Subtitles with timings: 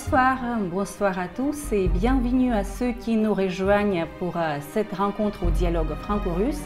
[0.00, 0.38] Bonsoir,
[0.70, 5.50] bonsoir à tous et bienvenue à ceux qui nous rejoignent pour euh, cette rencontre au
[5.50, 6.62] dialogue franco-russe.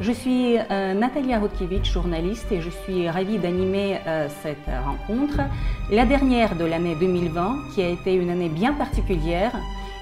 [0.00, 5.42] Je suis euh, Natalia Rodkiewicz, journaliste, et je suis ravie d'animer euh, cette rencontre,
[5.90, 9.52] la dernière de l'année 2020, qui a été une année bien particulière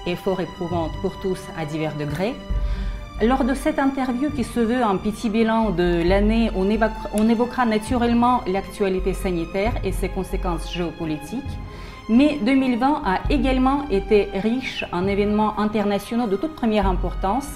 [0.07, 2.35] et fort éprouvante pour tous à divers degrés.
[3.21, 8.41] Lors de cette interview qui se veut un petit bilan de l'année, on évoquera naturellement
[8.47, 11.43] l'actualité sanitaire et ses conséquences géopolitiques.
[12.13, 17.47] Mais 2020 a également été riche en événements internationaux de toute première importance,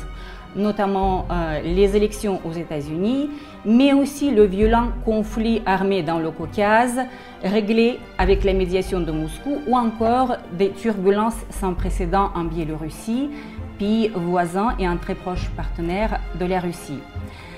[0.56, 3.32] notamment euh, les élections aux États-Unis,
[3.66, 7.02] mais aussi le violent conflit armé dans le Caucase,
[7.44, 13.32] réglé avec la médiation de Moscou, ou encore des turbulences sans précédent en Biélorussie,
[13.78, 17.00] pays voisin et un très proche partenaire de la Russie.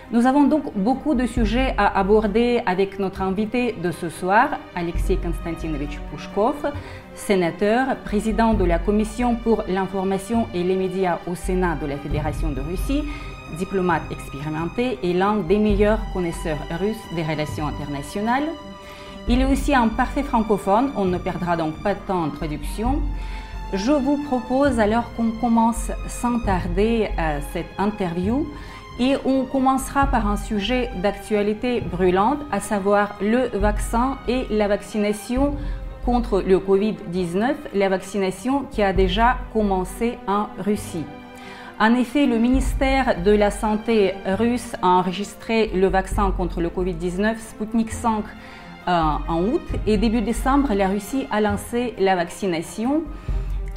[0.09, 5.17] Nous avons donc beaucoup de sujets à aborder avec notre invité de ce soir, Alexei
[5.17, 6.55] Konstantinovich Pushkov,
[7.13, 12.51] sénateur, président de la Commission pour l'information et les médias au Sénat de la Fédération
[12.51, 13.03] de Russie,
[13.57, 18.47] diplomate expérimenté et l'un des meilleurs connaisseurs russes des relations internationales.
[19.27, 23.01] Il est aussi un parfait francophone, on ne perdra donc pas de temps en traduction.
[23.73, 28.47] Je vous propose alors qu'on commence sans tarder euh, cette interview
[28.99, 35.55] et on commencera par un sujet d'actualité brûlante, à savoir le vaccin et la vaccination
[36.05, 41.05] contre le Covid-19, la vaccination qui a déjà commencé en Russie.
[41.79, 47.37] En effet, le ministère de la Santé russe a enregistré le vaccin contre le Covid-19
[47.37, 48.23] Sputnik 5
[48.87, 53.03] euh, en août et début décembre, la Russie a lancé la vaccination.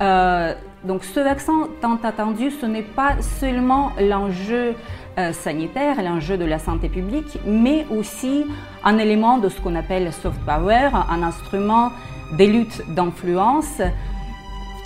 [0.00, 0.54] Euh,
[0.84, 4.74] donc ce vaccin tant attendu, ce n'est pas seulement l'enjeu
[5.18, 8.46] euh, sanitaire, l'enjeu de la santé publique, mais aussi
[8.84, 11.90] un élément de ce qu'on appelle soft power, un instrument
[12.36, 13.80] des luttes d'influence.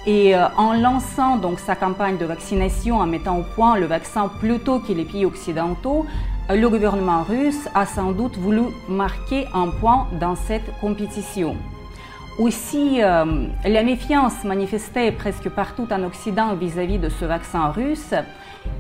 [0.07, 4.29] Et euh, en lançant donc sa campagne de vaccination, en mettant au point le vaccin
[4.29, 6.07] plus tôt que les pays occidentaux,
[6.51, 11.57] euh, le gouvernement russe a sans doute voulu marquer un point dans cette compétition.
[12.39, 18.15] Aussi, la méfiance manifestée presque partout en Occident vis-à-vis -vis de ce vaccin russe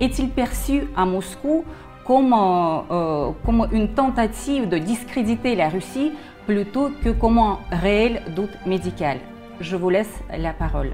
[0.00, 1.64] est-il perçu à Moscou
[2.04, 6.12] comme, euh, euh, une tentative de discréditer la Russie
[6.46, 9.18] plutôt que comme un réel doute médical?
[9.60, 10.92] Je vous laisse la parole.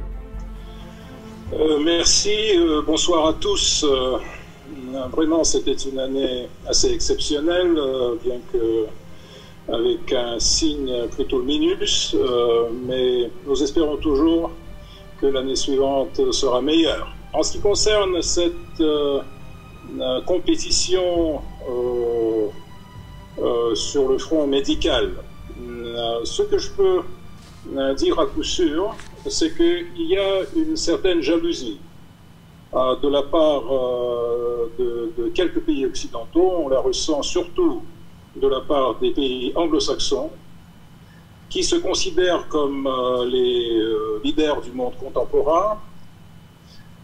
[1.53, 2.37] Euh, merci,
[2.87, 3.85] bonsoir à tous.
[5.13, 7.75] vraiment, c'était une année assez exceptionnelle,
[8.23, 8.87] bien que
[9.73, 12.17] avec un signe plutôt minus,
[12.87, 14.51] mais nous espérons toujours
[15.21, 17.15] que l'année suivante sera meilleure.
[17.33, 19.21] En ce qui concerne cette euh,
[20.01, 21.41] euh, compétition
[23.39, 25.13] euh, sur le front médical,
[26.25, 27.03] ce que je peux
[27.95, 28.95] dire à coup sûr,
[29.29, 31.79] c'est qu'il y a une certaine jalousie
[32.73, 33.63] de la part
[34.79, 36.53] de, quelques pays occidentaux.
[36.65, 37.83] On la ressent surtout
[38.37, 40.31] de la part des pays anglo-saxons,
[41.49, 42.89] qui se considèrent comme
[43.27, 43.83] les
[44.23, 45.79] leaders du monde contemporain,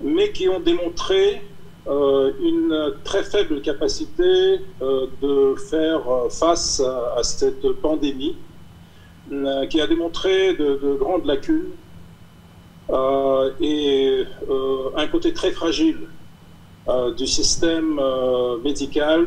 [0.01, 1.43] mais qui ont démontré
[1.89, 8.37] euh, une très faible capacité euh, de faire face à, cette pandémie,
[9.33, 11.71] euh, qui a démontré de, grandes lacunes
[13.61, 14.25] et
[14.97, 16.09] un côté très fragile
[17.17, 18.01] du système
[18.63, 19.27] médical,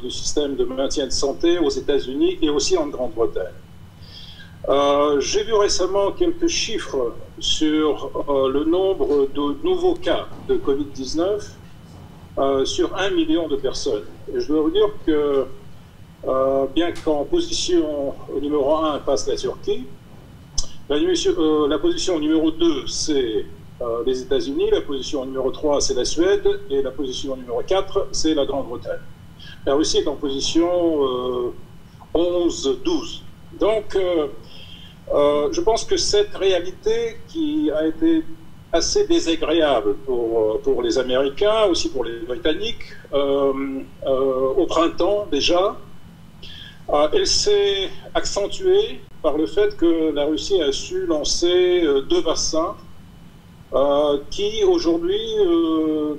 [0.00, 3.54] du système de maintien de santé aux États-Unis et aussi en Grande-Bretagne.
[4.68, 11.52] Euh, j'ai vu récemment quelques chiffres sur euh, le nombre de nouveaux cas de Covid-19
[12.36, 14.04] euh, sur un million de personnes.
[14.30, 15.46] Et je dois vous dire que,
[16.74, 19.86] bien qu'en position numéro 1 passe la Turquie,
[20.90, 23.46] la, la position numéro 2 c'est
[24.06, 28.34] les États-Unis, la position numéro 3 c'est la Suède et la position numéro 4 c'est
[28.34, 29.00] la Grande-Bretagne.
[29.66, 31.52] La Russie est en position
[32.14, 33.22] 11-12.
[33.60, 33.96] Donc,
[35.12, 38.24] euh, je pense que cette réalité qui a été
[38.72, 42.84] assez désagréable pour, euh, pour les Américains, aussi pour les Britanniques,
[43.14, 43.52] euh,
[44.56, 45.76] au printemps déjà,
[47.12, 52.22] elle s'est accentuée par le fait que la Russie a su lancer deux
[53.72, 55.20] vaccins qui aujourd'hui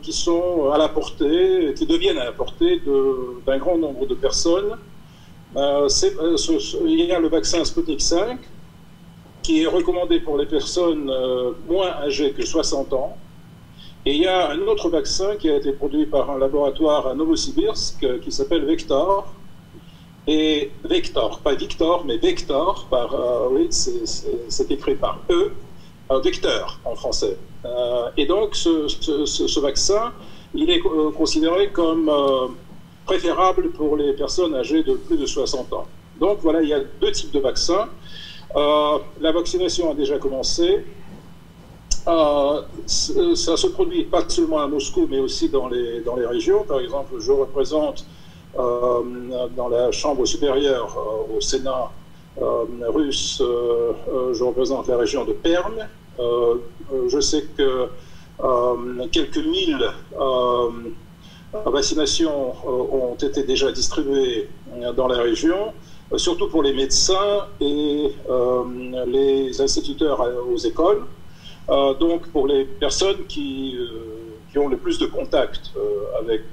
[0.02, 2.82] qui sont à la portée, qui deviennent à la portée
[3.46, 4.78] d'un grand nombre de personnes.
[5.56, 8.40] il y a le vaccin Sputnik 5
[9.50, 13.18] qui est recommandé pour les personnes euh, moins âgées que 60 ans.
[14.06, 17.14] Et il y a un autre vaccin qui a été produit par un laboratoire à
[17.14, 19.34] Novosibirsk euh, qui s'appelle Vector.
[20.28, 25.52] Et Vector, pas Victor, mais Vector, par, euh, oui, c'est écrit par E.
[26.10, 27.38] un vecteur en français.
[28.18, 30.12] et donc, ce, vaccin,
[30.54, 30.82] il est
[31.16, 32.12] considéré comme
[33.06, 35.86] préférable pour les personnes âgées de plus de 60 ans.
[36.20, 37.88] Donc voilà, il y a deux types de vaccins.
[38.56, 40.84] la vaccination a déjà commencé.
[42.08, 42.62] Euh,
[42.98, 46.64] ça se produit pas seulement à Moscou, mais aussi dans les, dans les régions.
[46.64, 48.06] Par exemple, je représente
[48.58, 49.02] euh,
[49.56, 51.92] dans la Chambre supérieure euh, au Sénat
[52.88, 55.74] russe, je représente la région de Perm.
[56.20, 57.88] Je sais que
[59.12, 59.86] quelques mille
[61.66, 64.50] vaccinations ont été déjà distribuées
[64.96, 65.74] dans la région,
[66.16, 68.12] surtout pour les médecins et
[69.08, 71.04] les instituteurs aux écoles.
[71.70, 76.44] Euh, donc pour les personnes qui, euh, ont le plus de contact euh, avec,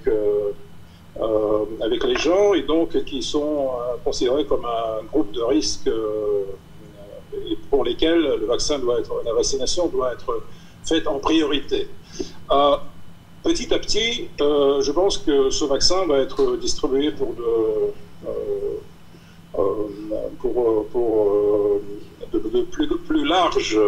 [2.04, 3.70] les gens et donc qui sont
[4.04, 5.90] considérés comme un groupe de risque
[7.70, 10.42] pour lesquels le vaccin doit être, la vaccination doit être
[10.84, 11.88] faite en priorité.
[13.42, 17.52] petit à petit, je pense que ce vaccin va être distribué pour de,
[20.38, 21.80] pour, pour
[22.32, 23.78] de, plus, plus larges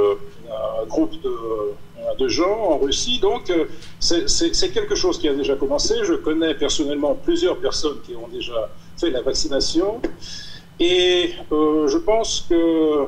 [0.51, 3.21] un groupe de, gens en Russie.
[3.21, 3.67] Donc, euh,
[4.01, 5.95] c'est quelque chose qui a déjà commencé.
[6.05, 10.01] Je connais personnellement plusieurs personnes qui ont déjà fait la vaccination.
[10.81, 13.07] Et euh, je pense que euh,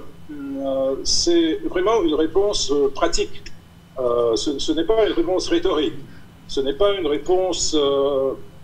[1.04, 3.42] c'est vraiment une réponse pratique.
[3.96, 5.94] ce, ce n'est pas une réponse rhétorique.
[6.48, 7.76] Ce n'est pas une réponse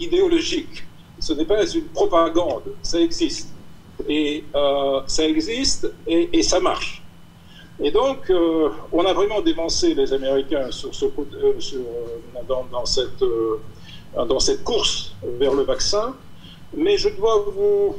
[0.00, 0.84] idéologique.
[1.18, 2.62] Ce n'est pas une propagande.
[2.82, 3.54] Ça existe.
[4.08, 4.44] Et
[5.06, 7.02] ça existe et, ça marche.
[7.78, 11.10] Et donc, euh, on a vraiment dévancé les Américains euh,
[13.22, 16.14] euh, dans cette course vers le vaccin.
[16.74, 17.94] Mais je dois, vous,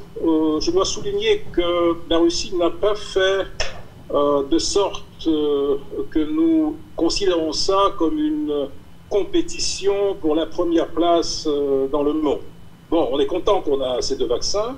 [0.59, 3.45] je dois souligner que la Russie n'a pas fait
[4.11, 8.67] de sorte que nous considérons ça comme une
[9.09, 11.47] compétition pour la première place
[11.91, 12.41] dans le monde.
[12.89, 14.77] Bon, on est content qu'on a ces deux vaccins,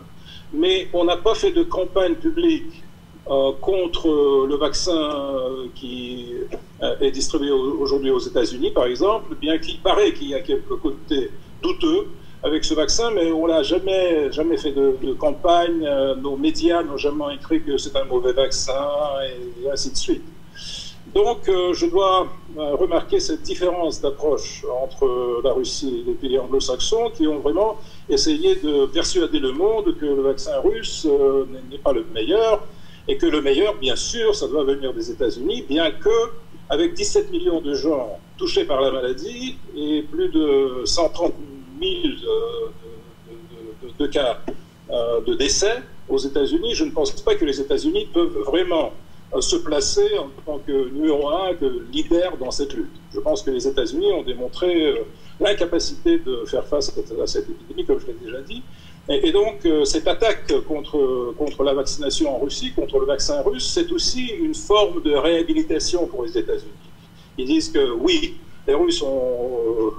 [0.53, 2.83] mais on n'a pas fait de campagne publique
[3.29, 6.33] euh, contre le vaccin euh, qui
[6.81, 10.75] euh, est distribué aujourd'hui aux États-Unis, par exemple, bien qu'il paraît qu'il y a quelques
[10.81, 11.29] côtés
[11.61, 12.07] douteux
[12.43, 15.87] avec ce vaccin, mais on n'a jamais, jamais fait de, campagne.
[16.21, 18.87] Nos médias n'ont jamais écrit que c'est un mauvais vaccin
[19.25, 20.23] et ainsi de suite.
[21.13, 27.27] Donc, je dois remarquer cette différence d'approche entre la Russie et les pays anglo-saxons qui
[27.27, 27.77] ont vraiment
[28.07, 31.07] essayé de persuader le monde que le vaccin russe
[31.71, 32.63] n'est pas le meilleur
[33.07, 36.09] et que le meilleur, bien sûr, ça doit venir des États-Unis, bien que
[36.69, 41.33] avec 17 millions de gens touchés par la maladie et plus de 130
[41.79, 41.91] 000
[43.97, 44.39] de, cas
[44.91, 48.91] euh, de décès aux États-Unis, je ne pense pas que les États-Unis peuvent vraiment
[49.33, 52.91] euh, se placer en tant que numéro un, que leader dans cette lutte.
[53.13, 55.03] Je pense que les États-Unis ont démontré euh,
[55.39, 58.63] l'incapacité de faire face à cette épidémie, comme je l'ai déjà dit,
[59.11, 63.67] et, donc, euh, cette attaque contre, contre la vaccination en Russie, contre le vaccin russe,
[63.67, 66.69] c'est aussi une forme de réhabilitation pour les États-Unis.
[67.39, 68.35] Ils disent que oui,
[68.67, 69.93] les Russes ont,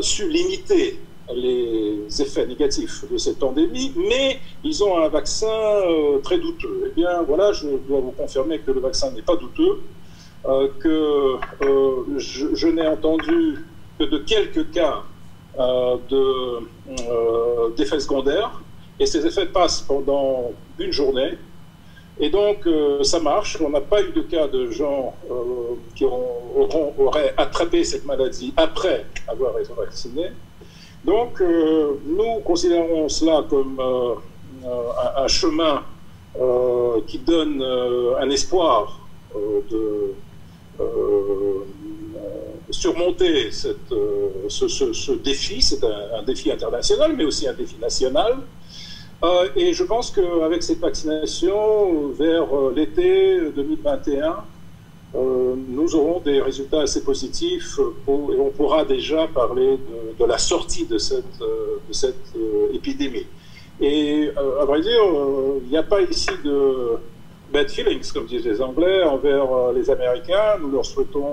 [0.00, 0.98] su limiter
[1.34, 6.84] les effets négatifs de cette pandémie, mais ils ont un vaccin euh, très douteux.
[6.86, 9.80] Eh bien, voilà, je dois vous confirmer que le vaccin n'est pas douteux,
[10.46, 11.36] euh, que
[12.16, 13.64] je, je n'ai entendu
[13.98, 15.02] que de quelques cas
[15.58, 18.60] euh, euh, d'effets secondaires.
[19.00, 21.36] Et ces effets passent pendant une journée.
[22.20, 23.58] Et donc, euh, ça marche.
[23.60, 25.14] On n'a pas eu de cas de gens
[25.94, 30.30] qui auront, auraient attrapé cette maladie après avoir été vaccinés.
[31.04, 33.80] Donc, nous considérons cela comme
[35.16, 35.84] un, chemin
[37.06, 38.98] qui donne un espoir
[39.70, 40.14] de
[42.70, 43.50] surmonter
[43.92, 45.62] euh, ce, défi.
[45.62, 48.38] C'est un, défi international, mais aussi un défi national.
[49.24, 54.44] Euh, et je pense qu'avec cette vaccination, vers euh, l'été 2021,
[55.14, 59.78] nous aurons des résultats assez positifs et on pourra déjà parler
[60.18, 61.24] de, la sortie de cette,
[62.74, 63.26] épidémie.
[63.80, 65.00] Et à vrai dire,
[65.64, 66.98] il n'y a pas ici de
[67.50, 70.58] bad feelings, comme disent les Anglais, envers les Américains.
[70.60, 71.32] Nous leur souhaitons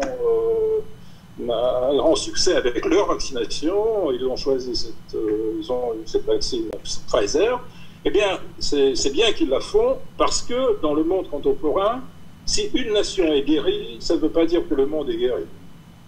[1.40, 4.12] un grand succès avec leur vaccination.
[4.12, 6.66] Ils ont choisi cette, euh, ils ont cette vaccine
[7.12, 7.62] Pfizer.
[8.08, 12.02] Eh bien, c'est bien qu'ils la font parce que dans le monde contemporain,
[12.46, 15.44] si une nation est guérie, ça ne veut pas dire que le monde est guéri.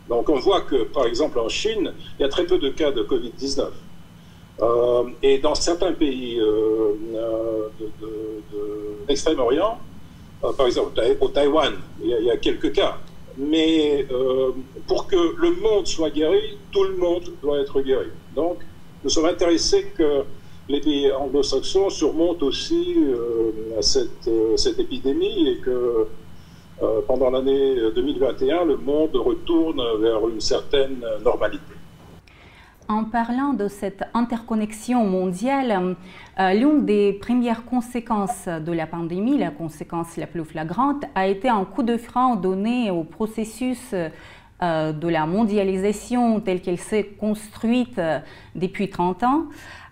[0.08, 2.92] Donc on voit que, par exemple, en Chine, il y a très peu de cas
[2.92, 3.70] de Covid-19.
[4.60, 6.94] Euh, et dans certains pays euh,
[7.80, 8.64] de, de
[9.10, 9.80] l'Extrême-Orient,
[10.56, 11.74] par exemple, au Taïwan,
[12.04, 12.98] il y a, quelques cas.
[13.40, 14.06] Mais
[14.86, 18.10] pour que le monde soit guéri, tout le monde doit être guéri.
[18.36, 18.60] Donc,
[19.04, 20.24] nous sommes intéressés que
[20.70, 22.98] les pays anglo-saxons surmontent aussi
[23.82, 26.08] cette, cette, épidémie et que
[27.08, 31.74] pendant l'année 2021, le monde retourne vers une certaine normalité.
[32.90, 35.98] En parlant de cette interconnexion mondiale,
[36.40, 41.50] euh, l'une des premières conséquences de la pandémie, la conséquence la plus flagrante, a été
[41.50, 48.00] un coup de frein donné au processus euh, de la mondialisation telle qu'elle s'est construite
[48.00, 48.20] euh,
[48.56, 49.48] depuis 30 ans,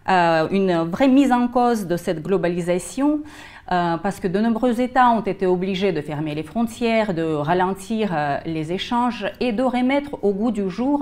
[0.08, 3.22] une vraie mise en cause de cette globalisation.
[3.68, 8.72] parce que de nombreux États ont été obligés de fermer les frontières, de ralentir les
[8.72, 11.02] échanges et de remettre au goût du jour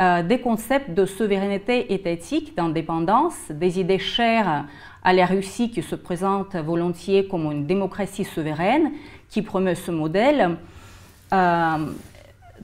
[0.00, 4.64] euh, des concepts de souveraineté étatique, d'indépendance, des idées chères
[5.04, 8.92] à la Russie qui se présente volontiers comme une démocratie souveraine
[9.28, 10.56] qui promeut ce modèle.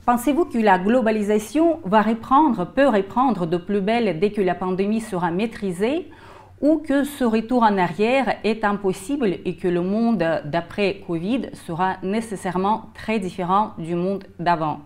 [0.05, 5.01] Pensez-vous que la globalisation va reprendre, peut reprendre de plus belle dès que la pandémie
[5.01, 6.07] sera maîtrisée
[6.61, 11.97] ou que ce retour en arrière est impossible et que le monde d'après Covid sera
[12.03, 14.79] nécessairement très différent du monde d'avant?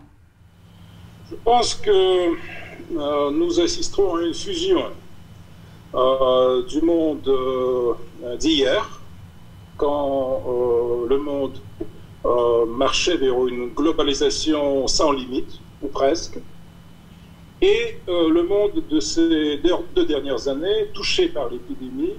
[1.30, 4.84] Je pense que euh, nous assisterons à une fusion
[5.94, 9.00] euh, du monde euh, d'hier,
[9.76, 10.42] quand
[11.08, 11.58] le monde
[12.66, 16.38] marchait vers une globalisation sans limite, ou presque,
[17.60, 19.60] et le monde de ces
[19.94, 22.14] deux dernières années, touché par l'épidémie,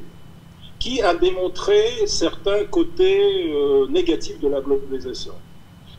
[0.79, 3.51] qui a démontré certains côtés
[3.89, 5.33] négatifs de la globalisation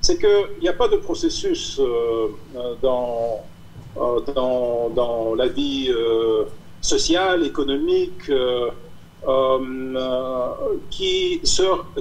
[0.07, 3.41] c'est qu'il n'y a pas de processus euh, euh, dans,
[3.97, 5.91] euh, dans, dans, la vie
[6.81, 8.31] sociale, économique,
[10.91, 11.41] qui,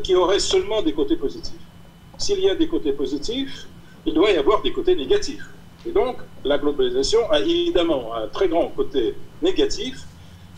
[0.03, 1.64] qui aurait seulement des côtés positifs.
[2.17, 3.67] S'il y a des côtés positifs,
[4.05, 5.45] il doit y avoir des côtés négatifs.
[5.85, 10.05] Et donc, la globalisation a évidemment un très grand côté négatif,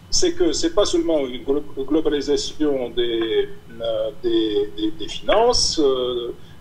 [0.09, 1.43] c'est que ce n'est pas seulement une
[1.77, 3.49] globalisation des,
[4.23, 5.81] des, des, finances,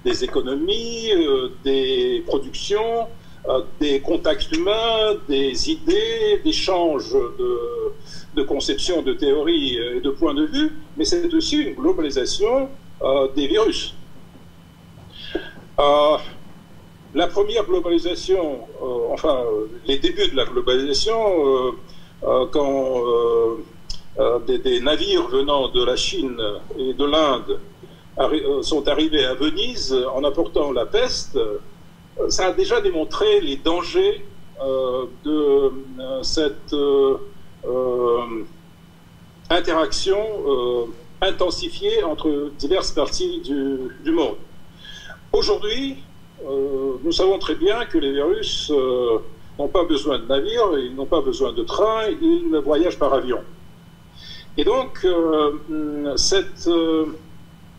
[0.06, 3.08] des économies, euh, des productions,
[3.48, 7.92] euh, des contacts humains, des idées, d'échanges de,
[8.36, 12.68] de conceptions, de théories et de points de vue, mais c'est aussi une globalisation
[13.02, 13.95] euh, des virus.
[15.78, 18.60] La première globalisation,
[19.10, 19.44] enfin
[19.86, 21.74] les débuts de la globalisation,
[22.52, 23.02] quand
[24.46, 26.40] des, navires venant de la Chine
[26.78, 27.60] et de l'Inde
[28.18, 31.58] euh, sont arrivés à Venise en apportant la peste, euh,
[32.30, 34.24] ça a déjà démontré les dangers
[34.64, 35.70] euh, de
[36.22, 36.74] cette
[39.50, 40.16] interaction
[41.20, 44.36] intensifiée entre diverses parties du, monde.
[45.32, 45.96] Aujourd'hui,
[46.42, 48.70] nous savons très bien que les virus
[49.58, 53.40] n'ont pas besoin de navires, ils n'ont pas besoin de trains, ils voyagent par avion.
[54.56, 55.06] Et donc,
[56.16, 56.68] cette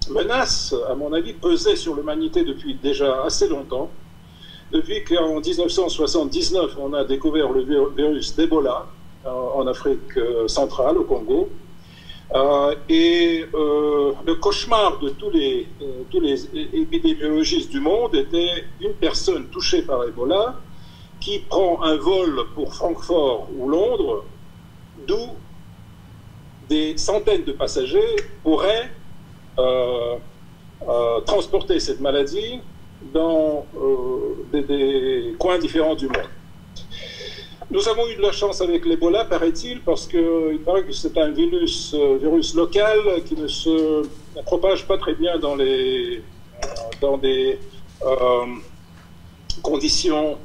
[0.09, 3.89] menace, à mon avis, pesait sur l'humanité depuis déjà assez longtemps.
[4.71, 7.61] Depuis qu'en 1979, on a découvert le
[7.95, 8.85] virus d'Ebola
[9.25, 11.49] euh, en Afrique euh, centrale, au Congo.
[12.35, 15.67] Euh, et le cauchemar de tous les,
[16.11, 20.59] tous les épidémiologistes du monde était une personne touchée par Ebola
[21.19, 24.25] qui prend un vol pour Francfort ou Londres,
[25.07, 25.29] d'où
[26.69, 28.89] des centaines de passagers pourraient
[29.57, 30.15] euh,
[30.87, 32.59] euh, transporter cette maladie
[33.13, 36.29] dans euh, des, coins différents du monde.
[37.69, 41.31] Nous avons eu de la chance avec l'Ebola, paraît-il, parce qu'il paraît que c'est un
[41.31, 44.07] virus, virus local qui ne se
[44.45, 46.21] propage pas très bien dans, les,
[47.01, 47.59] dans des
[49.61, 50.37] conditions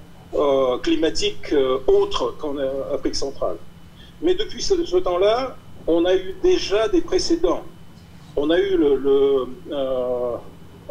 [0.82, 1.54] climatiques
[1.86, 2.56] autres qu'en
[2.92, 3.56] Afrique centrale.
[4.20, 7.62] Mais depuis ce, temps-là, on a eu déjà des précédents
[8.36, 10.36] on a eu le, euh,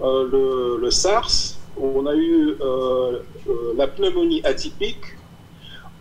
[0.03, 3.19] euh, le, SARS, on a eu euh,
[3.75, 5.17] la pneumonie atypique,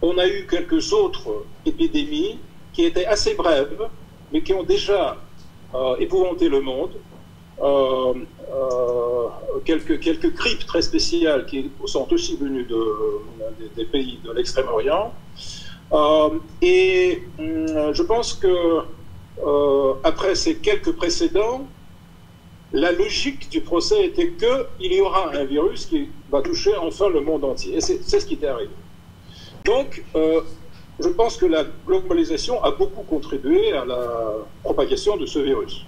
[0.02, 2.38] on a eu quelques autres épidémies
[2.73, 3.88] qui étaient assez brèves,
[4.33, 5.16] mais qui ont déjà
[5.99, 6.92] épouvanté le monde.
[9.64, 12.83] quelques, quelques grippes très spéciales qui sont aussi venues de,
[13.76, 15.12] des, pays de l'Extrême-Orient.
[16.62, 18.83] et je pense que
[19.47, 21.66] euh, après ces quelques précédents,
[22.73, 27.21] la logique du procès était qu'il y aura un virus qui va toucher enfin le
[27.21, 27.76] monde entier.
[27.76, 28.71] Et c'est ce qui est arrivé.
[29.64, 30.40] Donc, euh,
[30.99, 35.85] je pense que la globalisation a beaucoup contribué à la propagation de ce virus.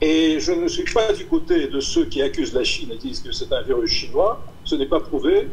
[0.00, 3.20] Et je ne suis pas du côté de ceux qui accusent la Chine et disent
[3.20, 4.42] que c'est un virus chinois.
[4.64, 5.48] Ce n'est pas prouvé.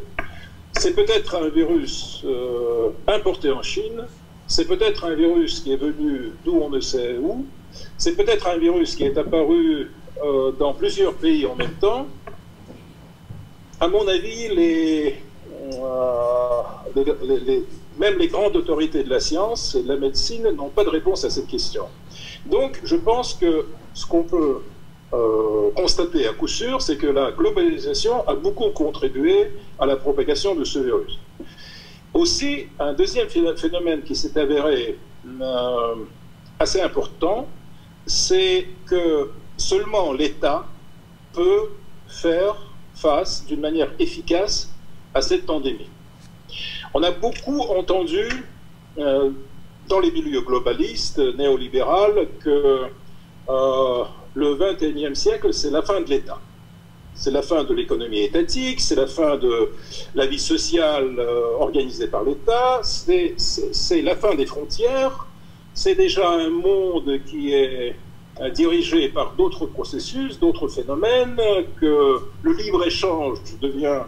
[0.74, 4.06] C'est peut-être un virus euh, importé en Chine.
[4.48, 7.46] C'est peut-être un virus qui est venu d'où on ne sait où.
[7.98, 9.92] C'est peut-être un virus qui est apparu
[10.24, 12.08] euh, dans plusieurs pays en même temps.
[13.80, 15.24] À mon avis, les,
[15.64, 17.62] euh,
[17.98, 21.24] même les grandes autorités de la science et de la médecine n'ont pas de réponse
[21.24, 21.86] à cette question.
[22.46, 24.62] Donc, je pense que ce qu'on peut
[25.14, 30.56] euh, constater à coup sûr, c'est que la globalisation a beaucoup contribué à la propagation
[30.56, 31.20] de ce virus.
[32.14, 34.98] Aussi, un deuxième phénomène qui s'est avéré
[35.42, 35.96] euh,
[36.60, 37.48] assez important,
[38.06, 40.66] c'est que seulement l'État
[41.34, 41.70] peut
[42.08, 42.56] faire
[42.96, 44.73] face d'une manière efficace
[45.14, 45.90] à cette pandémie.
[46.94, 48.28] On a beaucoup entendu
[48.98, 49.32] euh,
[49.88, 52.86] dans les milieux globalistes, néolibérales, que
[53.50, 54.04] euh,
[54.36, 56.40] le XXIe siècle, c'est la fin de l'État.
[57.16, 59.72] C'est la fin de l'économie étatique, c'est la fin de
[60.16, 65.28] la vie sociale euh, organisée par l'État, c'est la fin des frontières,
[65.74, 67.96] c'est déjà un monde qui est
[68.56, 71.40] dirigé par d'autres processus, d'autres phénomènes,
[71.80, 74.02] que le libre-échange devient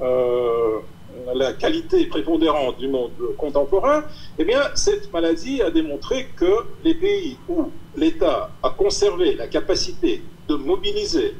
[0.00, 4.04] la qualité prépondérante du monde contemporain,
[4.38, 10.22] eh bien, cette maladie a démontré que les pays où l'État a conservé la capacité
[10.48, 11.34] de mobiliser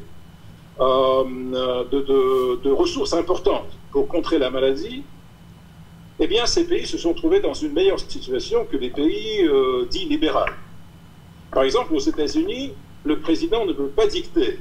[0.80, 5.04] euh, de, ressources importantes pour contrer la maladie,
[6.18, 9.86] eh bien, ces pays se sont trouvés dans une meilleure situation que les pays euh,
[9.90, 10.50] dits libéraux.
[11.50, 12.72] Par exemple, aux États-Unis,
[13.04, 14.58] le président ne peut pas dicter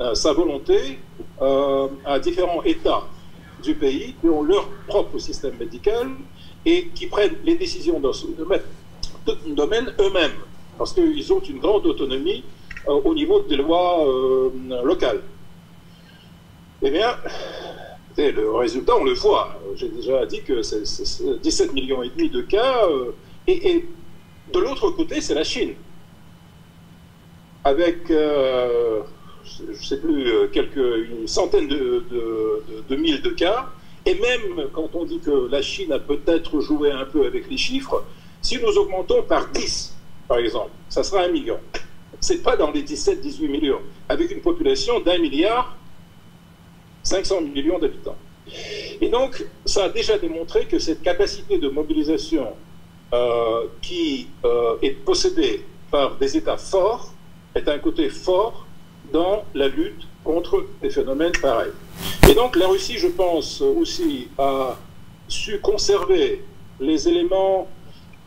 [0.00, 0.98] euh, sa volonté
[1.40, 3.04] à différents États
[3.64, 6.08] du pays qui ont leur propre système médical
[6.64, 8.26] et qui prennent les décisions dans ce
[9.46, 10.32] domaine, eux-mêmes,
[10.78, 12.44] parce qu'ils ont une grande autonomie
[12.88, 14.50] euh, au niveau des lois euh,
[14.84, 15.20] locales.
[16.82, 17.16] Eh bien,
[18.16, 19.58] le résultat, on le voit.
[19.76, 20.82] J'ai déjà dit que c'est
[21.42, 22.86] 17 millions et demi de cas.
[22.88, 23.12] Euh,
[23.46, 23.86] et,
[24.52, 25.74] de l'autre côté, c'est la Chine.
[27.64, 28.12] Avec
[29.44, 32.04] je ne sais plus, euh, une centaine de,
[32.88, 33.66] de, mille de cas.
[34.06, 37.56] Et même quand on dit que la Chine a peut-être joué un peu avec les
[37.56, 38.04] chiffres,
[38.42, 39.94] si nous augmentons par 10,
[40.28, 41.58] par exemple, ça sera un million.
[42.20, 45.76] Ce n'est pas dans les 17-18 millions, avec une population d'un milliard
[47.02, 48.16] 500 millions d'habitants.
[49.00, 52.48] Et donc, ça a déjà démontré que cette capacité de mobilisation
[53.12, 57.12] euh, qui euh, est possédée par des États forts
[57.54, 58.63] est un côté fort
[59.12, 61.72] dans la lutte contre des phénomènes pareils.
[62.28, 64.76] Et donc la Russie, je pense aussi, a
[65.28, 66.42] su conserver
[66.80, 67.68] les éléments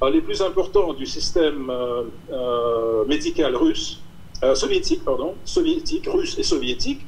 [0.03, 3.99] euh, les plus importants du système euh, euh, médical russe,
[4.53, 7.01] soviétique, pardon, soviétique, russe et soviétique,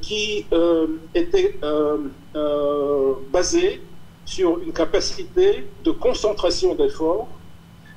[0.00, 0.46] qui
[1.12, 1.58] étaient
[3.32, 3.82] basés
[4.24, 7.26] sur une capacité de concentration d'efforts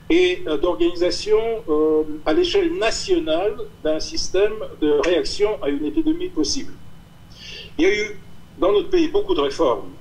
[0.09, 1.39] et euh, d'organisation
[1.69, 6.73] euh, à l'échelle nationale d'un système de réaction à une épidémie possible.
[7.77, 8.19] Il y a eu
[8.59, 9.91] dans notre pays beaucoup de réformes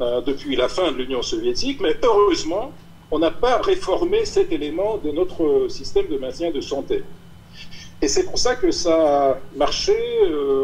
[0.00, 2.72] euh, depuis la fin de l'Union soviétique, mais heureusement,
[3.10, 7.04] on n'a pas réformé cet élément de notre système de maintien de santé.
[8.02, 9.94] Et c'est pour ça que ça a marché,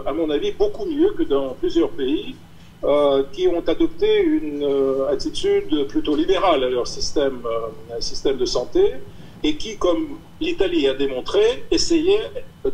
[0.06, 2.34] à mon avis, beaucoup mieux que dans plusieurs pays
[2.84, 8.44] euh, qui ont adopté une euh, attitude plutôt libérale à leur système, euh, système de
[8.44, 8.96] santé
[9.42, 12.30] et qui, comme l'Italie a démontré, essayaient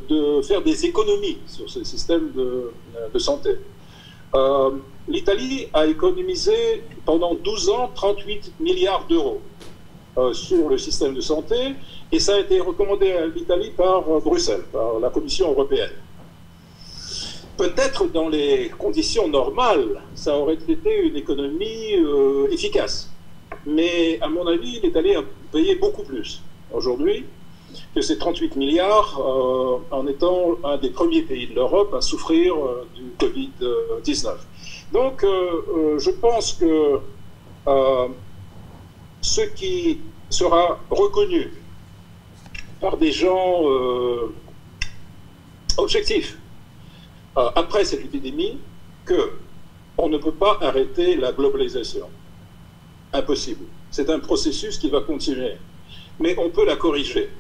[0.09, 2.73] de faire des économies sur ce système de,
[3.15, 3.51] de santé.
[5.07, 9.41] L'Italie a économisé pendant 12 ans 38 milliards d'euros
[10.33, 11.75] sur le système de santé
[12.11, 15.91] et ça a été recommandé à l'Italie par Bruxelles, par la Commission européenne.
[17.63, 23.09] Peut-être dans les conditions normales, ça aurait été une économie euh, efficace.
[23.65, 25.17] Mais à mon avis, il est allé
[25.53, 27.25] payer beaucoup plus aujourd'hui
[27.95, 32.57] que ces 38 milliards euh, en étant un des premiers pays de l'Europe à souffrir
[32.57, 34.35] euh, du Covid-19.
[34.93, 36.99] Donc je pense que
[39.21, 41.53] ce qui sera reconnu
[42.81, 43.63] par des gens
[45.79, 46.37] objectifs
[47.37, 48.59] euh, après cette épidémie
[49.05, 49.33] que
[49.99, 52.09] on ne peut pas arrêter la globalisation.
[53.13, 53.65] Impossible.
[53.91, 55.57] C'est un processus qui va continuer.
[56.19, 57.31] Mais on peut la corriger.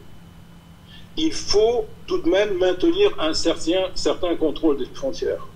[1.17, 5.47] Il faut tout de même maintenir un certain, contrôle des frontières.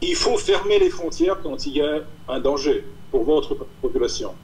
[0.00, 4.34] Il faut fermer les frontières quand il y a un danger pour votre population.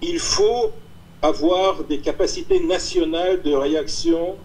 [0.00, 0.72] Il faut
[1.20, 4.36] avoir des capacités nationales de réaction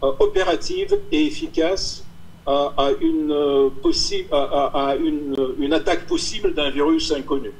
[0.00, 2.04] opérative et efficace
[2.48, 7.52] à, une, possible, à, une, une, attaque possible d'un virus inconnu.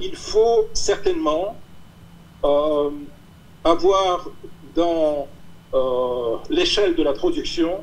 [0.00, 1.56] il faut certainement
[3.64, 4.28] avoir
[4.74, 5.28] dans
[6.50, 7.80] l'échelle de la production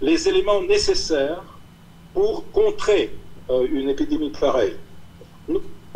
[0.00, 1.42] les éléments nécessaires
[2.14, 3.12] pour contrer
[3.50, 4.76] une épidémie pareille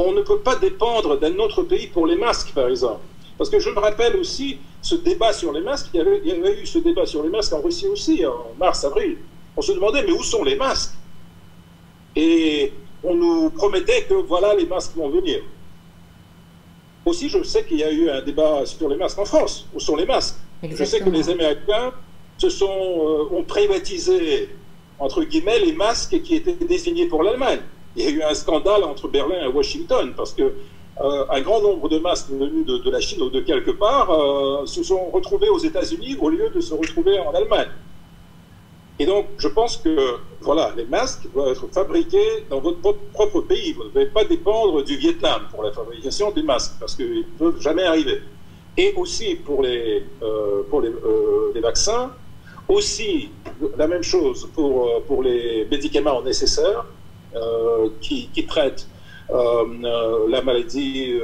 [0.07, 3.01] on ne peut pas dépendre d'un autre pays pour les masques, par exemple.
[3.37, 6.67] Parce que je me rappelle aussi ce débat sur les masques, il y, avait, eu
[6.67, 9.19] ce débat sur les masques en Russie aussi, en mars-avril.
[9.57, 10.95] On se demandait, mais où sont les masques?
[12.17, 12.73] Et
[13.05, 15.41] on nous promettait que voilà, les masques vont venir.
[17.05, 19.67] Aussi, je sais qu'il y a eu un débat sur les masques en France.
[19.75, 20.37] Où sont les masques?
[20.63, 21.93] Je sais que les Américains
[22.39, 24.51] se sont, euh, ont privatisé,
[24.99, 27.61] entre guillemets, les masques qui étaient désignés pour l'Allemagne
[27.97, 30.53] il y a eu un scandale entre Berlin et Washington parce que
[31.01, 34.67] euh, un grand nombre de masques venus de, la Chine ou de quelque part euh,
[34.67, 37.69] se sont retrouvés aux États-Unis au lieu de se retrouver en Allemagne.
[38.99, 42.81] Et donc, je pense que voilà, les masques doivent être fabriqués dans votre
[43.15, 43.73] propre pays.
[43.73, 47.39] Vous ne devez pas dépendre du Vietnam pour la fabrication des masques parce qu'ils ne
[47.39, 48.21] peuvent jamais arriver.
[48.77, 52.11] Et aussi pour les, euh, pour les, vaccins,
[52.69, 53.31] aussi
[53.79, 56.85] la même chose pour, pour les médicaments nécessaires.
[58.01, 58.89] Qui, traitent
[59.33, 61.15] la maladie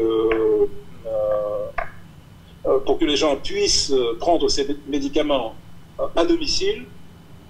[2.85, 5.55] pour que les gens puissent prendre ces médicaments
[6.14, 6.85] à domicile,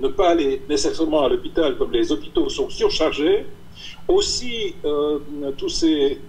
[0.00, 3.46] ne pas aller nécessairement à l'hôpital comme les hôpitaux sont surchargés.
[4.08, 4.74] Aussi,
[5.56, 6.20] tous ces,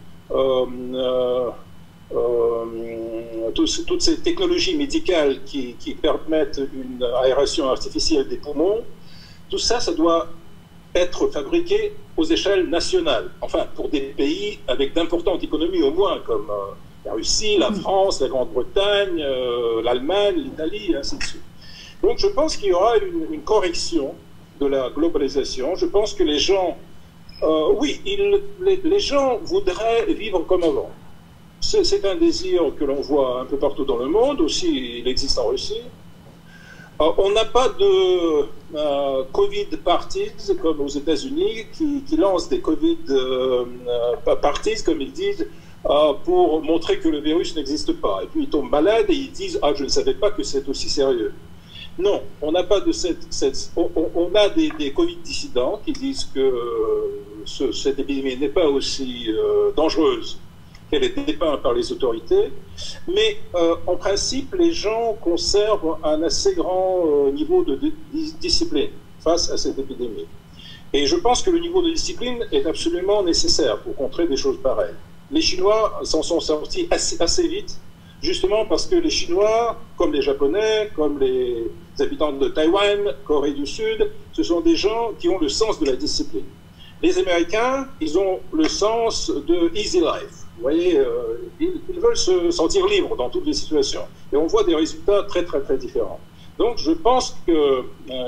[3.54, 8.84] toutes ces technologies médicales qui, qui, permettent une aération artificielle des poumons,
[9.50, 10.28] tout ça, ça doit
[10.98, 13.30] être fabriqué aux échelles nationales.
[13.42, 16.74] Enfin, pour des pays avec d'importantes économies au moins, comme euh,
[17.06, 17.76] la Russie, la mm.
[17.76, 21.42] France, la Grande-Bretagne, euh, l'Allemagne, l'Italie, et ainsi de suite.
[22.02, 24.14] Donc je pense qu'il y aura une, correction
[24.60, 25.76] de la globalisation.
[25.76, 26.78] Je pense que les gens,
[27.44, 30.92] euh, oui, les, les, gens voudraient vivre comme avant.
[31.60, 35.40] C'est un désir que l'on voit un peu partout dans le monde, aussi il existe
[35.40, 35.82] en Russie.
[37.00, 40.32] Euh, on n'a pas de euh, Covid parties
[40.62, 43.66] comme aux États-Unis qui, lancent des Covid euh,
[44.42, 45.48] parties, comme ils disent,
[46.26, 48.22] pour montrer que le virus n'existe pas.
[48.24, 50.68] Et puis ils tombent malades et ils disent Ah, je ne savais pas que c'est
[50.68, 51.34] aussi sérieux.
[52.00, 53.72] Non, on n'a pas de cette.
[53.76, 59.30] on, a des, Covid dissidents qui disent que cette épidémie n'est pas aussi
[59.76, 60.40] dangereuse
[60.90, 62.52] qu'elle est dépeinte par les autorités.
[63.08, 67.80] Mais euh, en principe, les gens conservent un assez grand euh, niveau de
[68.40, 70.26] discipline face à cette épidémie.
[70.94, 74.58] Et je pense que le niveau de discipline est absolument nécessaire pour contrer des choses
[74.62, 74.96] pareilles.
[75.32, 77.78] Les Chinois s'en sont sortis assez vite,
[78.22, 81.66] justement parce que les Chinois, comme les Japonais, comme les
[82.00, 85.86] habitants de Taïwan, Corée du Sud, ce sont des gens qui ont le sens de
[85.86, 86.46] la discipline.
[87.04, 90.47] Les Américains, ils ont le sens de easy life.
[90.58, 94.02] Vous voyez, euh, ils, veulent se sentir libres dans toutes les situations.
[94.34, 96.20] Et on voit des résultats très, très, très différents.
[96.58, 97.84] Donc, je pense qu'il euh,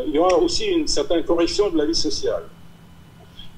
[0.08, 2.44] y aura aussi une certaine correction de la vie sociale.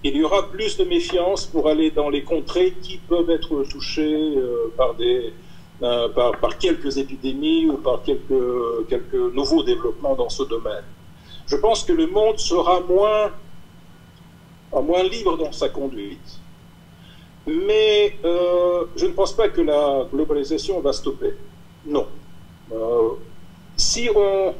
[0.05, 4.37] Il y aura plus de méfiance pour aller dans les contrées qui peuvent être touchées
[4.37, 5.33] euh, par, des,
[5.81, 10.85] par, quelques épidémies ou par quelques, quelques nouveaux développements dans ce domaine.
[11.45, 13.31] Je pense que le monde sera moins,
[14.71, 16.40] moins libre dans sa conduite.
[17.47, 21.33] Mais euh, je ne pense pas que la globalisation va stopper.
[21.85, 22.07] Non.
[22.71, 23.09] Euh,
[23.75, 24.53] si on,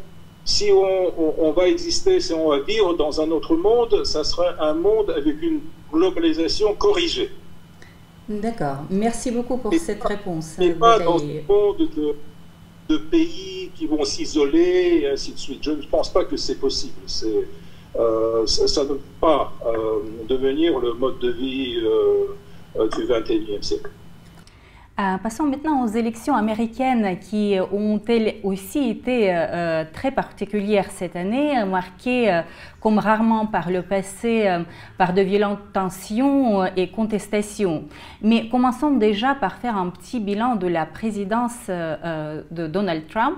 [0.44, 4.56] si on, on, va exister, si on va vivre dans un autre monde, ça sera
[4.60, 7.30] un monde avec une globalisation corrigée.
[8.28, 8.78] D'accord.
[8.90, 10.56] Merci beaucoup pour cette réponse.
[10.58, 12.16] Mais pas dans un monde de,
[12.90, 15.60] de pays qui vont s'isoler et ainsi de suite.
[15.64, 17.02] Je ne pense pas que c'est possible.
[18.00, 19.54] Euh, ça, ne peut pas
[20.28, 22.36] devenir le mode de vie euh,
[22.76, 23.90] du 21e siècle.
[25.00, 31.16] Euh, passons maintenant aux élections américaines qui ont elles aussi été euh, très particulières cette
[31.16, 32.42] année, marquées
[32.80, 34.48] comme rarement par le passé
[34.98, 37.86] par de violentes tensions et contestations.
[38.22, 43.38] Mais commençons déjà par faire un petit bilan de la présidence de Donald Trump.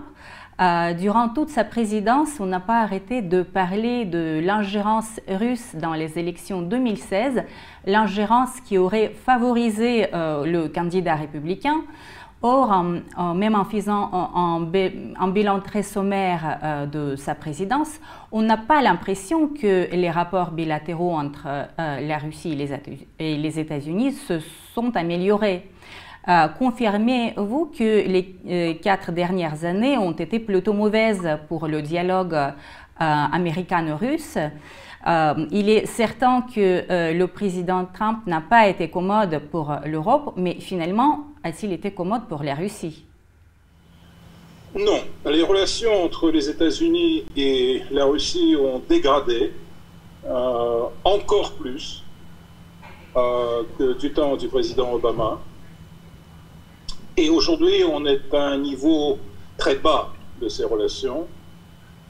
[0.61, 5.93] Euh, durant toute sa présidence, on n'a pas arrêté de parler de l'ingérence russe dans
[5.93, 7.43] les élections 2016,
[7.87, 11.81] l'ingérence qui aurait favorisé euh, le candidat républicain.
[12.45, 12.83] Or,
[13.35, 14.59] même en faisant un,
[15.29, 18.01] bilan très sommaire euh, de sa présidence,
[18.33, 22.57] on n'a pas l'impression que les rapports bilatéraux entre la Russie
[23.17, 24.39] et les États-Unis se
[24.73, 25.71] sont améliorés.
[26.57, 32.37] Confirmez-vous que les quatre dernières années ont été plutôt mauvaises pour le dialogue
[32.97, 34.37] américano-russe?
[35.51, 41.25] Il est certain que le président Trump n'a pas été commode pour l'Europe, mais finalement,
[41.43, 43.05] a-t-il été commode pour la Russie?
[44.75, 49.53] Non, les relations entre les États-Unis et la Russie ont dégradé
[50.25, 52.03] euh, encore plus
[53.15, 55.39] euh, que du temps du président Obama.
[57.15, 59.19] Et aujourd'hui, on est à un niveau
[59.57, 61.27] très bas de ces relations.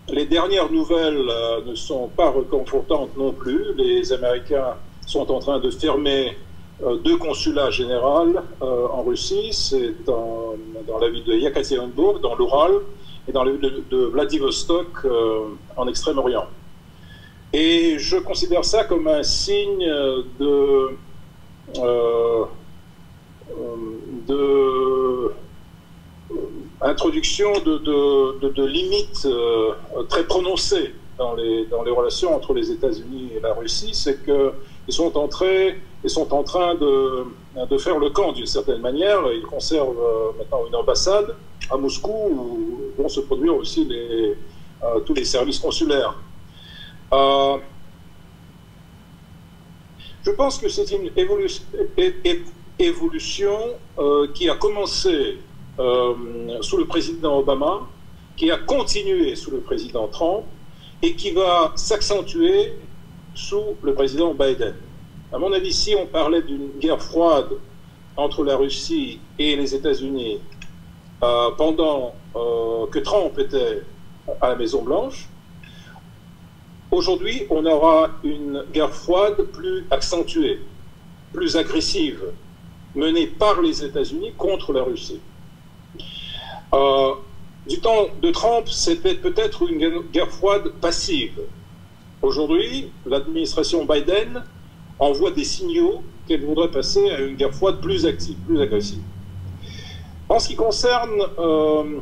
[0.08, 3.74] Les dernières nouvelles euh, ne sont pas reconfortantes non plus.
[3.76, 6.38] Les Américains sont en train de fermer
[6.84, 9.50] euh, deux consulats généraux euh, en Russie.
[9.52, 10.56] C'est dans,
[11.02, 12.72] la ville de Yekaterinbourg, dans l'Oural,
[13.28, 15.06] et dans la ville de, Vladivostok,
[15.76, 16.46] en Extrême-Orient.
[17.52, 19.86] Et je considère ça comme un signe
[20.40, 20.90] de,
[24.28, 25.32] de
[26.82, 29.28] introduction de, de limites
[30.10, 34.94] très prononcées dans les, dans les relations entre les États-Unis et la Russie, c'est qu'ils
[34.94, 37.26] sont entrés ils sont en train de,
[37.70, 39.20] de faire le camp d'une certaine manière.
[39.34, 41.36] Ils conservent euh, maintenant une ambassade
[41.70, 44.36] à Moscou où vont se produire aussi les,
[44.84, 46.16] euh, tous les services consulaires.
[47.14, 47.58] Euh,
[50.26, 51.64] je pense que c'est une évolution
[52.78, 55.40] qui a commencé
[55.78, 57.88] sous le président Obama,
[58.36, 60.44] qui a continué sous le président Trump
[61.02, 62.74] et qui va s'accentuer
[63.36, 64.76] sous le président Biden.
[65.32, 67.50] À mon avis, si on parlait d'une guerre froide
[68.16, 70.40] entre la Russie et les États-Unis
[71.24, 73.82] euh, pendant euh, que Trump était
[74.40, 75.28] à la Maison-Blanche,
[76.92, 80.62] aujourd'hui, on aura une guerre froide plus accentuée,
[81.34, 82.22] plus agressive,
[82.96, 85.20] menée par les États-Unis contre la Russie.
[86.74, 87.14] Euh,
[87.68, 91.40] du temps de Trump, c'était peut-être une guerre froide passive.
[92.22, 94.44] Aujourd'hui, l'administration Biden
[95.00, 99.02] envoie des signaux qu'elle voudrait passer à une guerre froide plus active, plus agressive.
[100.30, 102.00] En ce qui concerne euh,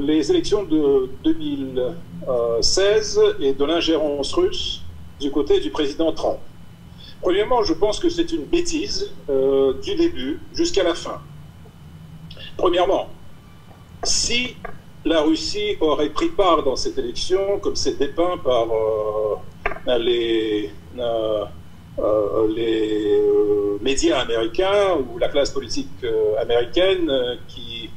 [0.00, 4.82] les élections de 2016 et de l'ingérence russe
[5.20, 6.38] du côté du président Trump.
[7.20, 11.20] Premièrement, je pense que c'est une bêtise euh, du début jusqu'à la fin.
[12.56, 13.08] Premièrement,
[14.02, 14.56] si
[15.04, 21.44] la Russie aurait pris part dans cette élection, comme c'est dépeint par euh, les, euh,
[22.54, 23.20] les
[23.82, 26.04] médias américains ou la classe politique
[26.40, 27.90] américaine qui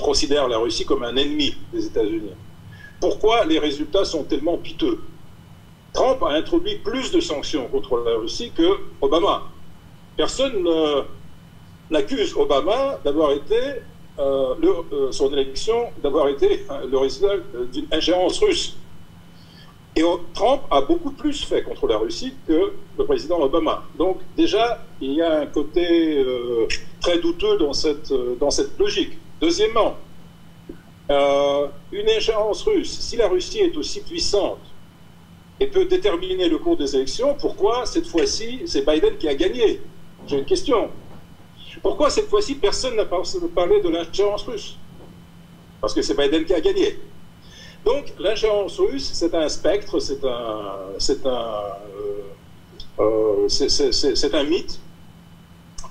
[0.00, 2.34] considère la Russie comme un ennemi des États-Unis.
[3.00, 5.00] Pourquoi les résultats sont tellement piteux?
[5.92, 9.42] Trump a introduit plus de sanctions contre la Russie que Obama.
[10.16, 10.66] Personne
[11.90, 13.56] n'accuse Obama d'avoir été
[14.16, 17.36] son élection d'avoir été le résultat
[17.72, 18.76] d'une ingérence russe.
[19.98, 23.82] Et Trump a beaucoup plus fait contre la Russie que le président Obama.
[23.96, 26.68] Donc déjà, il y a un côté euh,
[27.00, 28.36] très douteux dans cette, euh,
[28.78, 29.18] logique.
[29.40, 29.96] Deuxièmement,
[31.10, 34.60] euh, une ingérence russe, si la Russie est aussi puissante
[35.60, 39.80] et peut déterminer le cours des élections, pourquoi cette fois-ci c'est Biden qui a gagné?
[40.26, 40.90] J'ai une question.
[41.82, 44.76] Pourquoi cette fois-ci personne n'a parlé de l'ingérence russe?
[45.80, 46.98] Parce que c'est Biden qui a gagné.
[47.84, 51.62] Donc l'ingérence russe, c'est un spectre, c'est un, c'est un,
[52.98, 54.80] euh, euh, c'est, un mythe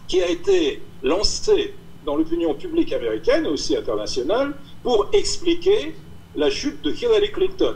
[0.07, 1.73] qui a été lancé
[2.05, 4.53] dans l'opinion publique américaine aussi internationale
[4.83, 5.95] pour expliquer
[6.35, 7.75] la chute de Hillary Clinton.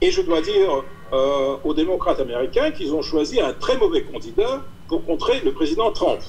[0.00, 4.62] Et je dois dire euh, aux démocrates américains qu'ils ont choisi un très mauvais candidat
[4.86, 6.20] pour contrer le président Trump.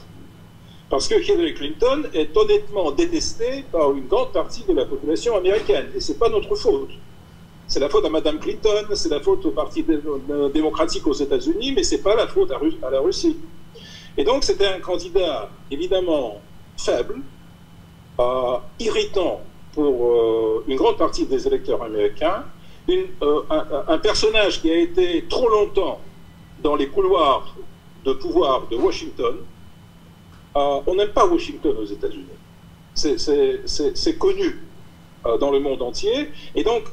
[0.90, 5.88] Parce que Hillary Clinton est honnêtement détestée par une grande partie de la population américaine.
[5.96, 6.90] Et ce n'est pas notre faute.
[7.68, 9.86] C'est la faute à Mme Clinton, c'est la faute au Parti
[10.52, 13.38] démocratique aux États-Unis, mais ce n'est pas la faute à, la Russie.
[14.18, 16.42] Et donc c'était un candidat évidemment
[16.76, 17.22] faible,
[18.20, 19.42] euh, irritant
[19.74, 22.44] pour euh, une grande partie des électeurs américains,
[22.92, 23.42] euh,
[23.88, 26.00] un, personnage qui a été trop longtemps
[26.64, 27.56] dans les couloirs
[28.06, 29.38] de pouvoir de Washington,
[30.56, 32.26] euh, on n'aime pas Washington aux États-Unis.
[32.96, 34.60] C'est connu
[35.26, 36.30] euh, dans le monde entier.
[36.56, 36.84] Et donc,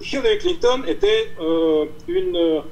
[0.00, 1.32] Hillary Clinton était
[2.06, 2.62] une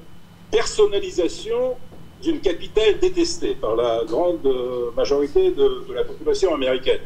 [0.51, 1.75] personnalisation
[2.23, 4.49] d'une capitale détestée par la grande
[4.97, 7.01] majorité de, la population américaine.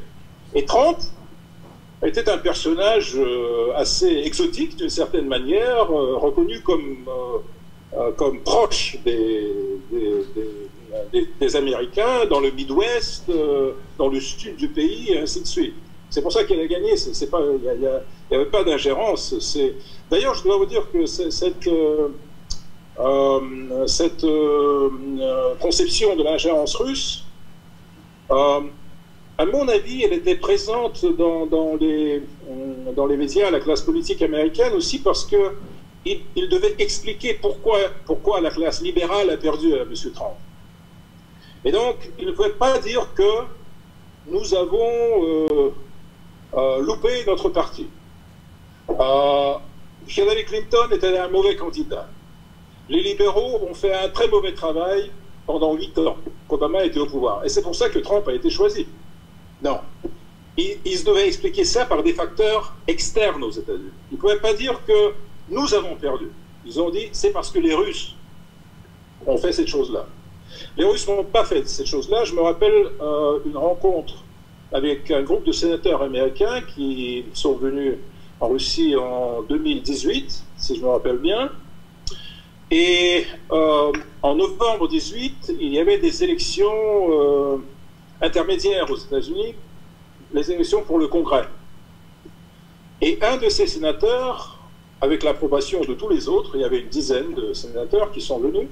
[0.54, 0.98] Et Trump
[2.06, 3.18] était un personnage
[3.74, 7.08] assez exotique d'une certaine manière, reconnu comme,
[8.16, 9.52] comme proche des,
[11.40, 13.30] des, Américains dans le Midwest,
[13.98, 15.74] dans le sud du pays, et ainsi de suite.
[16.11, 16.94] C'est pour ça qu'elle a gagné.
[16.94, 17.78] Il
[18.30, 19.56] n'y avait pas d'ingérence.
[20.11, 21.68] D'ailleurs, je dois vous dire que cette,
[23.87, 24.26] cette
[25.61, 27.24] conception de l'ingérence russe
[29.38, 32.16] à mon avis, elle était présente dans, les,
[32.51, 35.55] euh, dans les médias, la classe politique américaine aussi parce que
[36.05, 39.92] il, devait expliquer pourquoi, pourquoi la classe libérale a perdu à M.
[40.14, 40.35] Trump.
[41.64, 43.44] Et donc, il ne pouvait pas dire que
[44.27, 45.70] nous avons euh,
[46.55, 47.87] euh, loupé notre parti.
[48.88, 52.09] Hillary Clinton était un mauvais candidat.
[52.88, 55.11] Les libéraux ont fait un très mauvais travail
[55.46, 56.16] pendant huit ans
[56.48, 57.44] qu'Obama était au pouvoir.
[57.44, 58.87] Et c'est pour ça que Trump a été choisi.
[59.62, 59.81] Non.
[60.57, 63.90] Ils, devaient expliquer ça par des facteurs externes aux États-Unis.
[64.11, 65.12] Ils ne pouvaient pas dire que
[65.49, 66.27] nous avons perdu.
[66.66, 68.14] Ils ont dit c'est parce que les Russes
[69.27, 70.07] ont fait cette chose-là.
[70.77, 72.25] Les Russes n'ont pas fait cette chose-là.
[72.25, 74.25] Je me rappelle euh, une rencontre
[74.73, 77.94] avec un groupe de sénateurs américains qui sont venus
[78.40, 81.51] en Russie en 2018, si je me rappelle bien.
[82.71, 83.92] Et euh,
[84.23, 86.66] en novembre 18, il y avait des élections
[87.11, 87.57] euh,
[88.20, 89.54] intermédiaire aux États-Unis
[90.33, 91.48] les élections pour le Congrès.
[93.00, 94.59] Et un de ces sénateurs,
[95.00, 98.38] avec l'approbation de tous les autres, il y avait une dizaine de sénateurs qui sont
[98.38, 98.68] venus,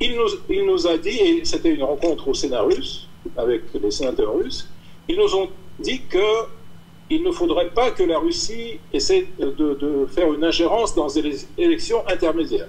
[0.00, 3.06] il nous, il a dit, et c'était une rencontre au Sénat russe,
[3.36, 4.66] avec les sénateurs russes,
[5.08, 10.44] ils nous ont dit qu'il ne faudrait pas que la Russie essaie de, faire une
[10.44, 12.68] ingérence dans les élections intermédiaires.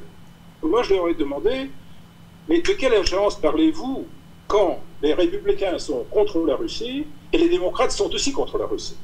[0.61, 1.69] Moi, je leur ai demandé,
[2.49, 4.05] mais de quelle ingérence parlez-vous?
[4.51, 8.97] Quand les républicains sont contre la Russie et les démocrates sont aussi contre la Russie.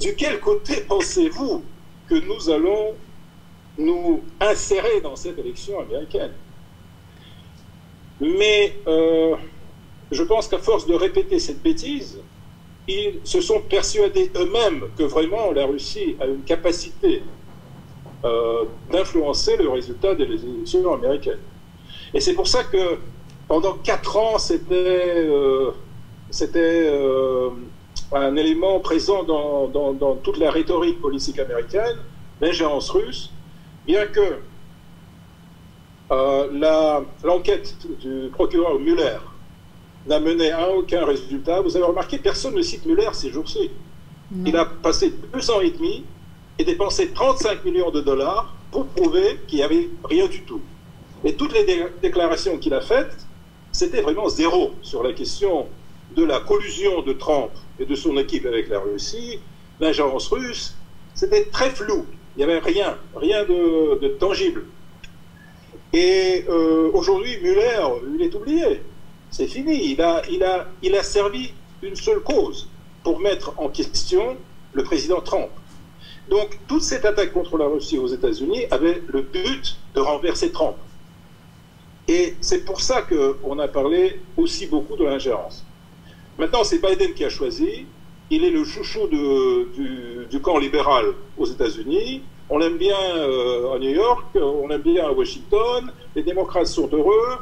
[0.00, 1.62] Du quel côté pensez-vous
[2.08, 2.94] que nous allons
[3.76, 6.32] nous insérer dans cette élection américaine?
[8.22, 9.36] Mais euh,
[10.10, 12.18] je pense qu'à force de répéter cette bêtise,
[12.88, 17.22] ils se sont persuadés eux-mêmes que vraiment la Russie a une capacité
[18.24, 21.44] euh, d'influencer le résultat des élections américaines.
[22.14, 22.98] Et c'est pour ça que
[23.48, 24.74] pendant quatre ans, c'était
[25.26, 25.72] euh,
[26.54, 27.50] euh,
[28.12, 31.96] un élément présent dans, dans, toute la rhétorique politique américaine,
[32.42, 33.32] l'ingérence russe,
[33.86, 34.38] bien que
[36.10, 39.18] euh, l'enquête du procureur Mueller
[40.06, 41.62] n'a mené à aucun résultat.
[41.62, 43.70] Vous avez remarqué, personne ne cite Mueller ces jours-ci.
[44.44, 46.04] Il a passé deux ans et demi
[46.58, 50.60] et dépensé 35 millions de dollars pour prouver qu'il n'y avait rien du tout.
[51.24, 51.64] Et toutes les
[52.02, 53.27] déclarations qu'il a faites
[53.72, 55.66] c'était vraiment zéro sur la question
[56.16, 59.40] de la collusion de Trump et de son équipe avec la Russie,
[59.80, 60.74] l'ingérence russe,
[61.14, 62.06] c'était très flou.
[62.36, 64.64] Il n'y avait rien, rien de, tangible.
[65.92, 67.82] Et euh, aujourd'hui, Mueller,
[68.14, 68.82] il est oublié.
[69.30, 69.96] C'est fini.
[69.96, 71.52] Il a servi
[71.82, 72.68] une seule cause
[73.02, 74.36] pour mettre en question
[74.72, 75.48] le président Trump.
[76.28, 80.76] Donc, toute cette attaque contre la Russie aux États-Unis avait le but de renverser Trump.
[82.08, 85.64] Et c'est pour ça qu'on a parlé aussi beaucoup de l'ingérence.
[86.38, 87.86] Maintenant, c'est Biden qui a choisi.
[88.30, 92.22] Il est le chouchou du, camp libéral aux États-Unis.
[92.48, 95.92] On l'aime bien euh, à New York, on l'aime bien à Washington.
[96.16, 97.38] Les démocrates sont heureux.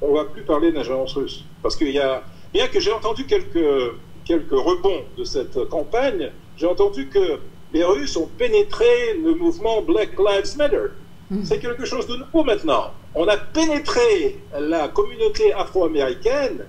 [0.00, 1.44] On ne va plus parler d'ingérence russe.
[1.62, 2.22] Parce qu'il y a,
[2.54, 3.92] bien que j'ai entendu quelques,
[4.24, 7.38] quelques rebonds de cette campagne, j'ai entendu que
[7.72, 10.86] les Russes ont pénétré le mouvement Black Lives Matter.
[11.30, 11.44] Mm.
[11.44, 12.92] C'est quelque chose de nouveau maintenant.
[13.14, 16.66] On a pénétré la communauté afro-américaine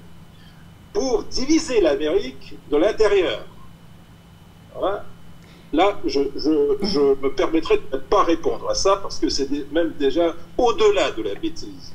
[0.93, 3.45] pour diviser l'Amérique de l'intérieur.
[5.73, 10.35] Là, je, me permettrai de ne pas répondre à ça parce que c'est même déjà
[10.57, 11.93] au-delà de la bêtise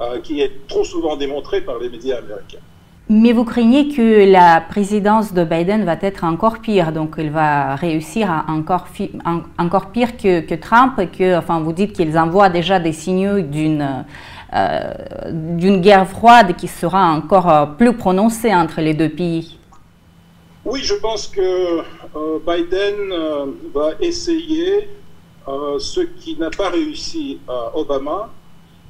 [0.00, 2.60] euh, qui est trop souvent démontrée par les médias américains.
[3.08, 7.74] Mais vous craignez que la présidence de Biden va être encore pire, donc il va
[7.74, 8.86] réussir à encore,
[9.58, 14.04] encore pire que, Trump, et que, enfin, vous dites qu'ils envoient déjà des signaux d'une
[14.54, 14.94] euh,
[15.80, 19.58] guerre froide qui sera encore euh, plus prononcée entre les deux pays.
[20.64, 21.40] Oui, je pense que
[21.80, 23.12] euh, Biden
[23.74, 24.88] va essayer
[25.78, 28.30] ce qui n'a pas réussi à Obama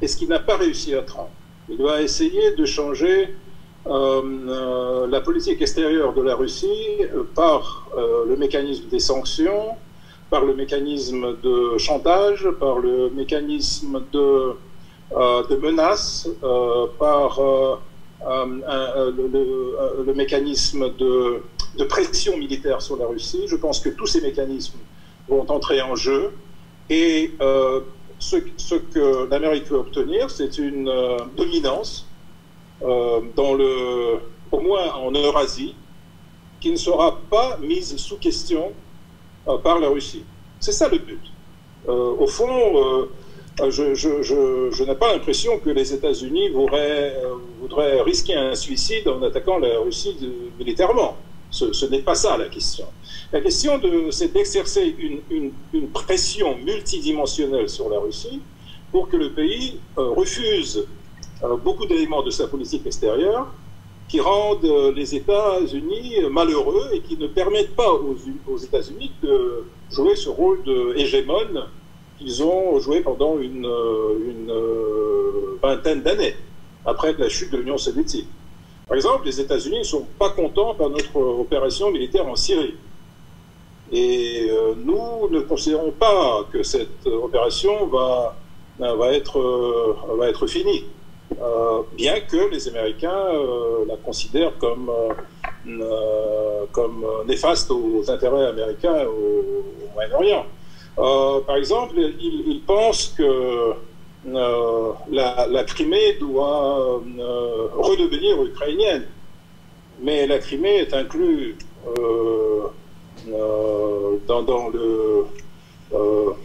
[0.02, 1.28] et ce qui n'a pas réussi à Trump.
[1.70, 3.34] Il va essayer de changer
[3.86, 7.88] euh, euh, la politique extérieure de la Russie euh, par
[8.26, 9.70] le mécanisme des sanctions,
[10.28, 14.52] par le mécanisme de chantage, par le mécanisme de,
[15.12, 16.28] de menaces,
[16.98, 17.40] par
[18.26, 21.42] le, mécanisme de,
[21.88, 23.44] pression militaire sur la Russie.
[23.46, 24.78] Je pense que tous ces mécanismes
[25.28, 26.30] vont entrer en jeu.
[26.90, 27.32] Et
[28.18, 30.92] ce, ce, que l'Amérique veut obtenir, c'est une
[31.36, 32.06] dominance
[32.82, 34.20] dans le,
[34.50, 35.74] au moins en Eurasie,
[36.60, 38.72] qui ne sera pas mise sous question
[39.62, 40.24] par la Russie.
[40.58, 41.20] C'est ça le but.
[41.86, 43.08] au fond,
[43.68, 47.16] je, n'ai pas l'impression que les États-Unis voudraient,
[48.04, 50.16] risquer un suicide en attaquant la Russie
[50.58, 51.16] militairement.
[51.50, 52.86] Ce, n'est pas ça la question.
[53.32, 54.94] La question, c'est d'exercer
[55.30, 58.40] une, pression multidimensionnelle sur la Russie
[58.92, 60.88] pour que le pays euh, refuse euh,
[61.62, 63.46] beaucoup d'éléments de sa politique extérieure
[64.10, 70.16] qui rendent euh, les États-Unis malheureux et qui ne permettent pas aux, États-Unis de jouer
[70.16, 71.66] ce rôle de hégémone
[72.18, 73.70] qu'ils ont joué pendant une,
[75.62, 76.34] vingtaine d'années
[76.84, 78.26] après la chute de l'Union soviétique.
[78.88, 82.74] Par exemple, les États-Unis ne sont pas contents par notre opération militaire en Syrie.
[83.92, 90.84] Et euh, nous ne considérons pas que cette opération euh, va être finie,
[91.40, 93.26] euh, bien que les Américains
[93.86, 94.90] la considèrent comme,
[96.72, 99.64] comme néfaste aux intérêts américains au,
[99.94, 100.46] Moyen-Orient.
[101.46, 103.74] par exemple, ils, pensent que
[104.28, 109.06] euh, la, Crimée doit euh, redevenir ukrainienne.
[110.02, 111.56] Mais la Crimée est inclue
[111.98, 112.68] euh,
[114.26, 115.26] dans, le,
[115.90, 116.36] dans,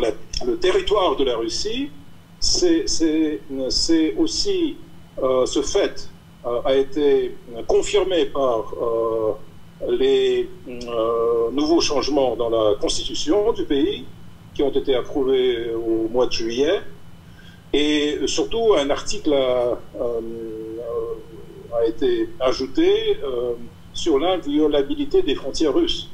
[0.00, 1.90] le territoire de la Russie.
[2.40, 2.86] C'est
[4.16, 4.76] aussi
[5.46, 6.08] ce fait
[6.44, 7.36] a été
[7.66, 8.74] confirmé par
[9.88, 10.48] les
[11.52, 14.06] nouveaux changements dans la constitution du pays
[14.54, 16.80] qui ont été approuvés au mois de juillet.
[17.72, 20.20] Et surtout, un article a, euh,
[21.86, 23.52] été ajouté euh,
[23.94, 26.09] sur l'inviolabilité des frontières russes.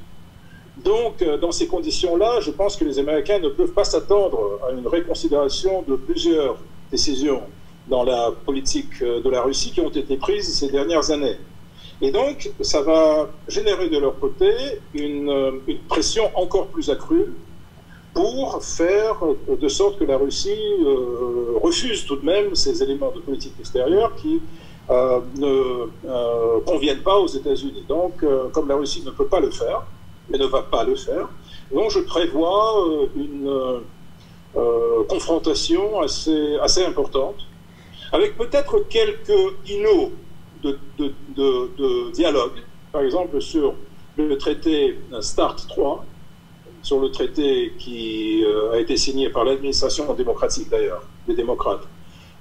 [0.85, 4.72] Donc, euh, dans ces conditions-là, je pense que les Américains ne peuvent pas s'attendre à
[4.72, 6.57] une réconsidération de plusieurs
[6.91, 7.43] décisions
[7.89, 11.37] dans la politique de la Russie qui ont été prises ces dernières années.
[12.01, 14.51] Et donc, ça va générer de leur côté
[14.93, 17.27] une, une pression encore plus accrue
[18.16, 19.16] pour faire
[19.47, 24.16] de sorte que la Russie euh, refuse tout de même ces éléments de politique extérieure
[24.16, 24.41] qui
[24.89, 27.85] euh, ne euh, conviennent pas aux États-Unis.
[27.87, 29.83] Donc, comme la Russie ne peut pas le faire,
[30.33, 31.29] et ne va pas le faire,
[31.72, 32.85] donc je prévois
[33.16, 33.81] une
[35.09, 37.37] confrontation assez, importante,
[38.12, 40.12] avec peut-être quelques îlots
[40.62, 42.62] de, dialogue,
[42.93, 43.74] par exemple sur
[44.16, 46.05] le traité START 3,
[46.87, 51.83] sur le traité qui euh, a été signé par l'administration démocratique d'ailleurs, des démocrates,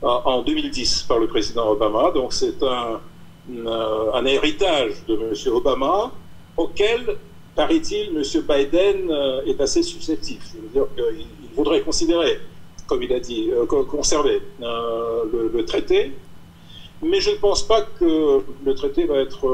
[0.04, 2.12] euh, en 2010 par le président Obama.
[2.12, 5.54] Donc c'est euh, un, héritage de M.
[5.54, 6.12] Obama
[6.58, 7.18] auquel,
[7.56, 8.24] paraît-il, M.
[8.48, 9.12] Biden
[9.46, 10.42] est assez susceptible.
[10.76, 10.82] Je
[11.56, 12.40] voudrait considérer,
[12.88, 13.50] comme il a dit,
[13.90, 16.12] conserver le, traité,
[17.02, 19.48] mais je ne pense pas que le traité va être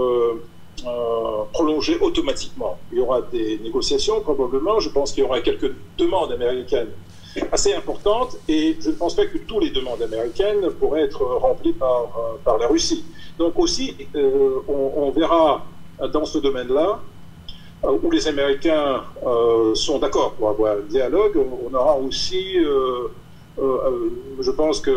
[0.88, 2.80] euh, prolongé automatiquement.
[2.92, 4.80] Il y aura des négociations probablement.
[4.80, 6.90] Je pense qu'il y aura quelques demandes américaines
[7.52, 11.74] assez importantes et je ne pense pas que toutes les demandes américaines pourraient être remplies
[11.74, 13.06] par, euh, la Russie.
[13.38, 15.66] Donc aussi, euh, on, verra
[16.12, 17.00] dans ce domaine-là
[17.84, 19.04] où les Américains
[19.74, 22.58] sont d'accord pour avoir un dialogue, on, aura aussi,
[23.58, 24.92] je pense, que,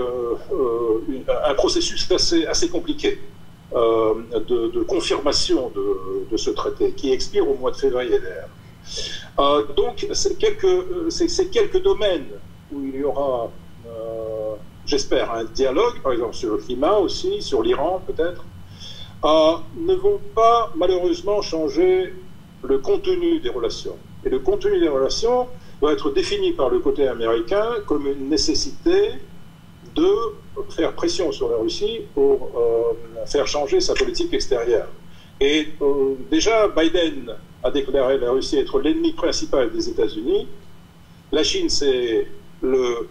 [1.44, 3.18] un processus assez, assez compliqué.
[3.74, 4.14] Euh,
[4.48, 5.72] de, confirmation
[6.30, 8.20] de, ce traité qui expire au mois de février.
[9.40, 11.10] Euh, donc, c'est quelques,
[11.50, 12.26] quelques domaines
[12.72, 13.50] où il y aura,
[13.86, 14.54] euh,
[14.86, 18.44] j'espère, un dialogue, par exemple sur le climat aussi, sur l'Iran peut-être,
[19.24, 22.14] ne vont pas malheureusement changer
[22.64, 23.96] le contenu des relations.
[24.24, 25.48] Et le contenu des relations
[25.80, 29.12] doit être défini par le côté américain comme une nécessité
[29.94, 30.08] de
[30.70, 34.88] faire pression sur la Russie pour euh, faire changer sa politique extérieure.
[35.40, 40.46] Et euh, déjà, Biden a déclaré la Russie être l'ennemi principal des États-Unis.
[41.32, 42.26] La Chine, c'est
[42.62, 43.08] euh,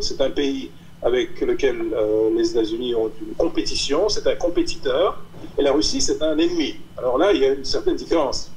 [0.00, 0.70] c'est un pays
[1.02, 1.76] avec lequel
[2.36, 5.18] les États-Unis ont une compétition, c'est un compétiteur,
[5.58, 6.76] et la Russie, c'est un ennemi.
[6.96, 8.52] Alors là, il y a une certaine différence.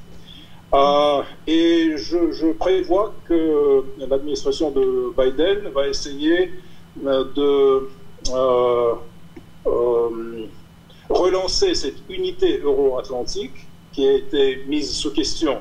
[0.74, 6.52] Euh, et je, prévois que l'administration de Biden va essayer
[7.04, 7.88] euh, de
[8.34, 8.94] euh,
[11.08, 15.60] relancer cette unité euro-atlantique qui a été mise sous question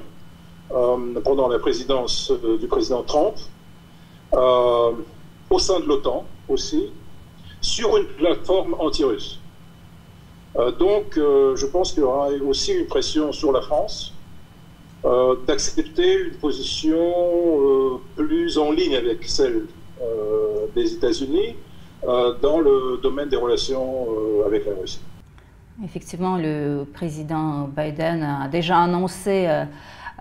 [1.24, 3.36] pendant la présidence du président Trump,
[4.34, 6.92] au sein de l'OTAN aussi,
[7.62, 9.40] sur une plateforme anti-russe.
[10.80, 14.14] donc je pense qu'il y aura aussi une pression sur la France
[15.06, 19.66] euh, d'accepter une position euh, plus en ligne avec celle
[20.76, 21.56] des États-Unis
[22.04, 24.08] dans le domaine des relations
[24.46, 25.00] avec la Russie.
[25.84, 29.48] Effectivement, le président Biden a déjà annoncé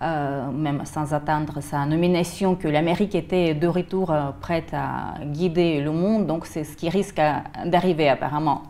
[0.03, 5.81] euh, même sans attendre sa nomination, que l'Amérique était de retour euh, prête à guider
[5.81, 6.27] le monde.
[6.27, 7.21] Donc c'est ce qui risque
[7.65, 8.63] d'arriver apparemment.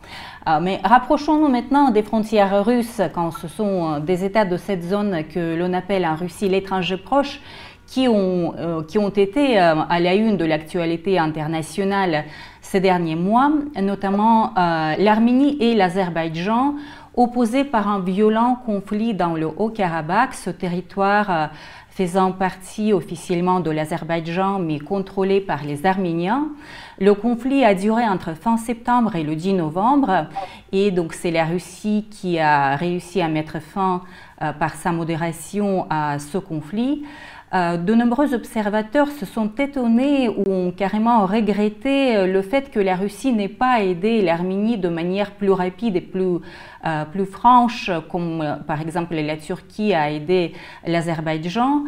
[0.47, 5.25] Euh, mais rapprochons-nous maintenant des frontières russes, quand ce sont des États de cette zone
[5.25, 7.41] que l'on appelle en Russie l'étranger proche,
[7.87, 8.55] qui ont,
[8.89, 12.25] qui ont été à la une de l'actualité internationale
[12.63, 16.75] ces derniers mois, notamment l'Arménie et l'Azerbaïdjan
[17.17, 21.47] opposé par un violent conflit dans le Haut-Karabakh, ce territoire euh,
[21.91, 26.49] faisant partie officiellement de l'Azerbaïdjan mais contrôlé par les Arméniens.
[26.99, 30.27] Le conflit a duré entre fin septembre et le 10 novembre
[30.73, 34.03] et donc c'est la Russie qui a réussi à mettre fin
[34.43, 37.05] euh, par sa modération à ce conflit.
[37.55, 42.97] Euh, de nombreux observateurs se sont étonnés ou ont carrément regretté le fait que la
[42.97, 46.41] Russie n'ait pas aidé l'Arménie de manière plus rapide et plus,
[46.87, 50.53] euh, plus franche, comme par exemple la Turquie a aidé
[50.87, 51.85] l'Azerbaïdjan.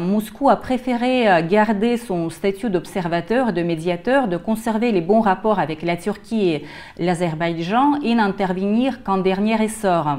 [0.00, 5.82] Moscou a préféré garder son statut d'observateur, de médiateur, de conserver les bons rapports avec
[5.82, 6.64] la Turquie et
[6.98, 10.16] l'Azerbaïdjan et n'intervenir qu'en dernier essor.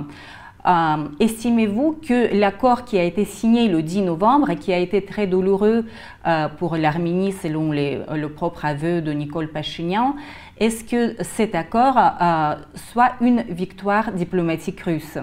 [0.67, 5.03] Euh, estimez-vous que l'accord qui a été signé le 10 novembre et qui a été
[5.03, 5.85] très douloureux
[6.27, 10.15] euh, pour l'Arménie selon le propre aveu de Nicole Pachinian,
[10.61, 12.55] est-ce que cet accord euh,
[12.93, 15.17] soit une victoire diplomatique russe?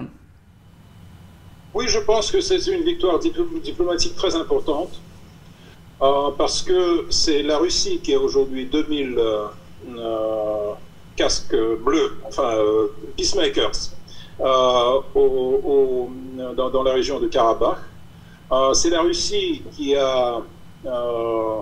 [1.73, 4.99] Oui, je pense que c'est une victoire diplomatique très importante
[6.37, 9.19] parce que c'est la Russie qui a aujourd'hui 2000
[11.15, 12.55] casques bleus, enfin
[13.17, 13.91] peacemakers
[14.41, 15.01] euh,
[16.55, 17.77] dans, la région de Karabakh.
[18.51, 20.41] Euh, c'est la Russie qui a
[20.85, 21.59] euh,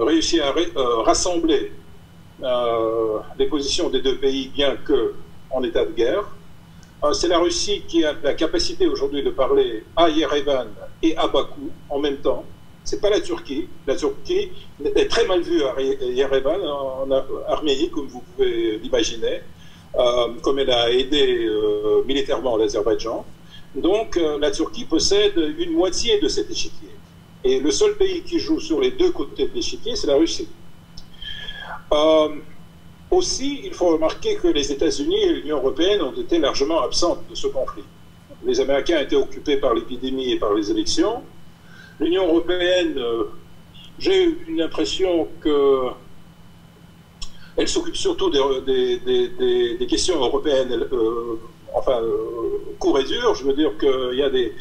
[0.00, 0.54] réussi à
[1.04, 1.72] rassembler
[3.38, 5.14] les positions des deux pays, bien que
[5.50, 6.24] en état de guerre.
[7.12, 10.68] c'est la Russie qui a la capacité aujourd'hui de parler à Yerevan
[11.02, 12.44] et à Bakou en même temps.
[12.84, 13.68] C'est pas la Turquie.
[13.86, 14.50] La Turquie
[14.84, 17.10] est très mal vue à Yerevan, en
[17.48, 19.42] Arménie, comme vous pouvez l'imaginer.
[19.96, 23.24] Euh, comme elle a aidé euh, militairement l'Azerbaïdjan.
[23.74, 26.90] Donc euh, la Turquie possède une moitié de cet échiquier.
[27.42, 30.48] Et le seul pays qui joue sur les deux côtés de l'échiquier, c'est la Russie.
[33.10, 37.34] Aussi, il faut remarquer que les États-Unis et l'Union européenne ont été largement absentes de
[37.34, 37.84] ce conflit.
[38.44, 41.22] Les Américains étaient occupés par l'épidémie et par les élections.
[41.98, 43.00] L'Union européenne,
[43.98, 45.90] j'ai eu une impression que
[47.58, 51.40] elle s'occupe surtout des, questions européennes, euh,
[51.74, 53.34] enfin, euh, court et dur.
[53.34, 54.54] Je veux dire qu'il y a des,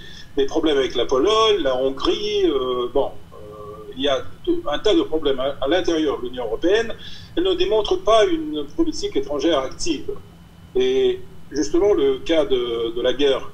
[0.47, 3.11] problèmes avec la Pologne, la Hongrie, euh, bon,
[3.97, 4.23] il y a
[4.71, 6.93] un tas de problèmes à, l'intérieur de l'Union européenne.
[7.35, 10.11] Elle ne démontre pas une politique étrangère active.
[10.75, 11.19] Et
[11.51, 13.51] justement, le cas de, la guerre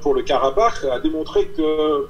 [0.00, 2.06] pour le Karabakh a démontré que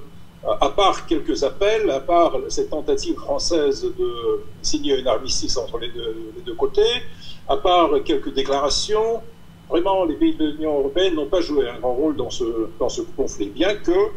[0.60, 5.88] à part quelques appels, à part cette tentative française de signer une armistice entre les
[5.88, 7.02] deux, côtés,
[7.48, 9.20] à part quelques déclarations,
[9.68, 13.48] vraiment les pays de l'Union européenne n'ont pas joué un grand rôle dans ce conflit,
[13.48, 14.10] bien que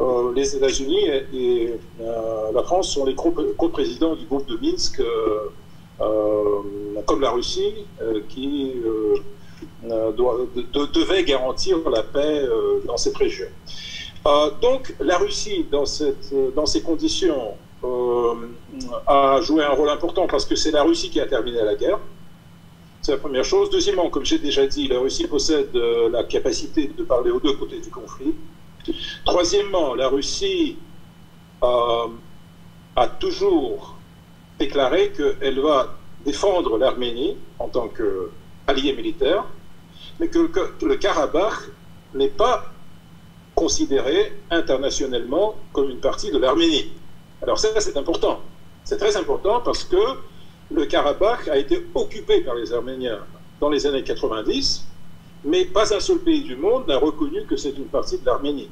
[0.00, 6.60] euh, les États-Unis et, euh, la France sont les co-présidents du groupe de Minsk, euh,
[7.06, 7.74] comme la Russie,
[8.28, 8.74] qui
[10.16, 10.38] doit,
[10.94, 12.46] devait garantir la paix
[12.84, 13.46] dans cette région.
[14.62, 17.54] Donc la Russie, dans, ces conditions,
[19.06, 21.98] a joué un rôle important parce que c'est la Russie qui a terminé la guerre.
[23.00, 23.70] C'est la première chose.
[23.70, 27.80] Deuxièmement, comme j'ai déjà dit, la Russie possède la capacité de parler aux deux côtés
[27.80, 28.34] du conflit.
[29.24, 30.76] Troisièmement, la Russie
[31.62, 33.96] a toujours
[34.58, 39.44] déclaré qu'elle va défendre l'Arménie en tant qu'allié militaire,
[40.18, 41.70] mais que, que le Karabakh
[42.14, 42.72] n'est pas
[43.54, 46.92] considéré internationalement comme une partie de l'Arménie.
[47.42, 48.40] Alors ça, c'est important.
[48.84, 49.96] C'est très important parce que
[50.70, 53.18] le Karabakh a été occupé par les Arméniens
[53.60, 54.86] dans les années 90,
[55.48, 58.68] mais pas un seul pays du monde n'a reconnu que c'est une partie de l'Arménie.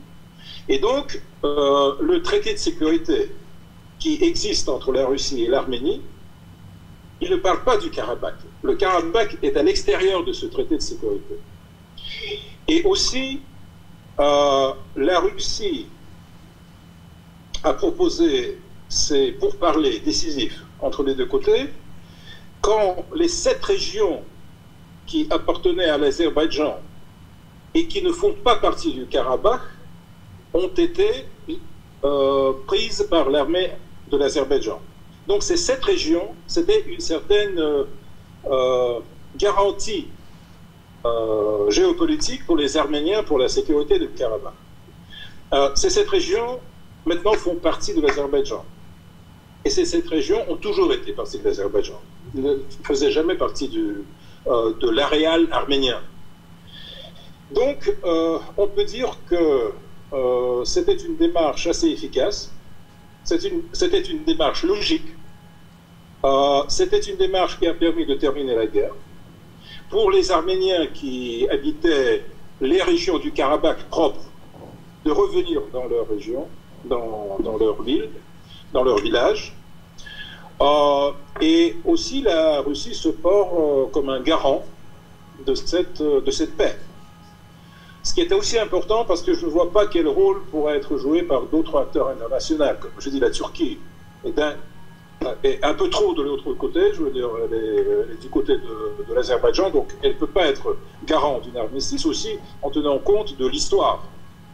[0.68, 3.32] Et donc, euh, le traité de sécurité
[3.98, 6.02] qui existe entre la Russie et l'Arménie,
[7.22, 8.34] il ne parle pas du Karabakh.
[8.62, 11.36] Le Karabakh est à l'extérieur de ce traité de sécurité.
[12.68, 13.40] Et aussi,
[14.20, 15.86] euh, la Russie
[17.64, 18.58] a proposé
[18.88, 21.70] ces pourparlers décisifs entre les deux côtés
[22.60, 24.22] quand les sept régions
[25.06, 26.78] qui appartenaient à l'Azerbaïdjan
[27.74, 29.60] et qui ne font pas partie du Karabakh
[30.54, 31.26] ont été
[32.04, 33.72] euh, prises par l'armée
[34.10, 34.80] de l'Azerbaïdjan.
[35.26, 37.60] Donc c'est cette région, c'était une certaine
[39.36, 40.06] garantie
[41.68, 44.54] géopolitique pour les Arméniens pour la sécurité du Karabakh.
[45.74, 46.60] c'est cette région,
[47.04, 48.64] maintenant, font partie de l'Azerbaïdjan.
[49.66, 52.00] Et ces cette région ont toujours été partie de l'Azerbaïdjan.
[52.36, 52.54] Ils ne
[52.84, 54.04] faisaient jamais partie du,
[54.46, 56.00] de l'aréal arménien.
[57.50, 59.72] Donc, euh, on peut dire que
[60.12, 62.52] euh, c'était une démarche assez efficace,
[63.22, 65.06] c'était une, démarche logique,
[66.24, 68.94] euh, c'était une démarche qui a permis de terminer la guerre.
[69.90, 72.24] Pour les Arméniens qui habitaient
[72.60, 74.24] les régions du Karabakh propres,
[75.04, 76.48] de revenir dans leur région,
[76.84, 78.10] dans leur ville,
[78.72, 79.54] dans leur village.
[81.40, 84.64] Et aussi, la Russie se porte comme un garant
[85.44, 86.76] de cette, de cette paix.
[88.02, 90.96] Ce qui était aussi important parce que je ne vois pas quel rôle pourrait être
[90.96, 93.78] joué par d'autres acteurs internationaux, comme je dis la Turquie
[94.24, 94.54] est un,
[95.62, 99.70] un peu trop de l'autre côté, je veux dire, elle est, du côté de, l'Azerbaïdjan,
[99.70, 104.04] donc elle ne peut pas être garante d'une armistice aussi en tenant compte de l'histoire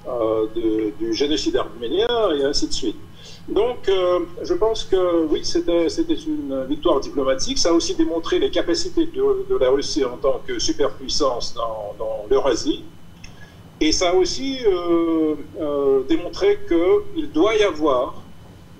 [0.08, 0.46] euh,
[0.98, 2.96] du génocide arménien et ainsi de suite.
[3.48, 7.58] Donc, euh, je pense que oui, c'était une victoire diplomatique.
[7.58, 12.84] Ça a aussi démontré les capacités de, la Russie en tant que superpuissance dans, l'Eurasie.
[13.80, 18.22] Et ça a aussi euh, euh, démontré qu'il doit y avoir,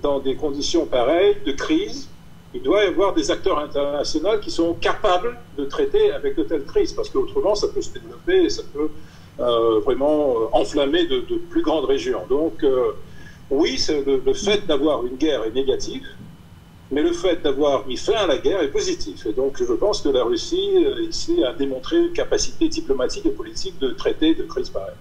[0.01, 2.07] dans des conditions pareilles de crise,
[2.53, 6.63] il doit y avoir des acteurs internationaux qui sont capables de traiter avec de telles
[6.63, 8.89] crises, parce qu'autrement, ça peut se développer et ça peut
[9.39, 12.21] euh, vraiment enflammer de, plus grandes régions.
[12.29, 12.63] Donc,
[13.49, 16.03] oui, le, fait d'avoir une guerre est négatif,
[16.91, 19.25] mais le fait d'avoir mis fin à la guerre est positif.
[19.25, 23.31] Et donc, je pense que la Russie, euh, ici, a démontré une capacité diplomatique et
[23.31, 24.95] politique de traiter de crise pareille.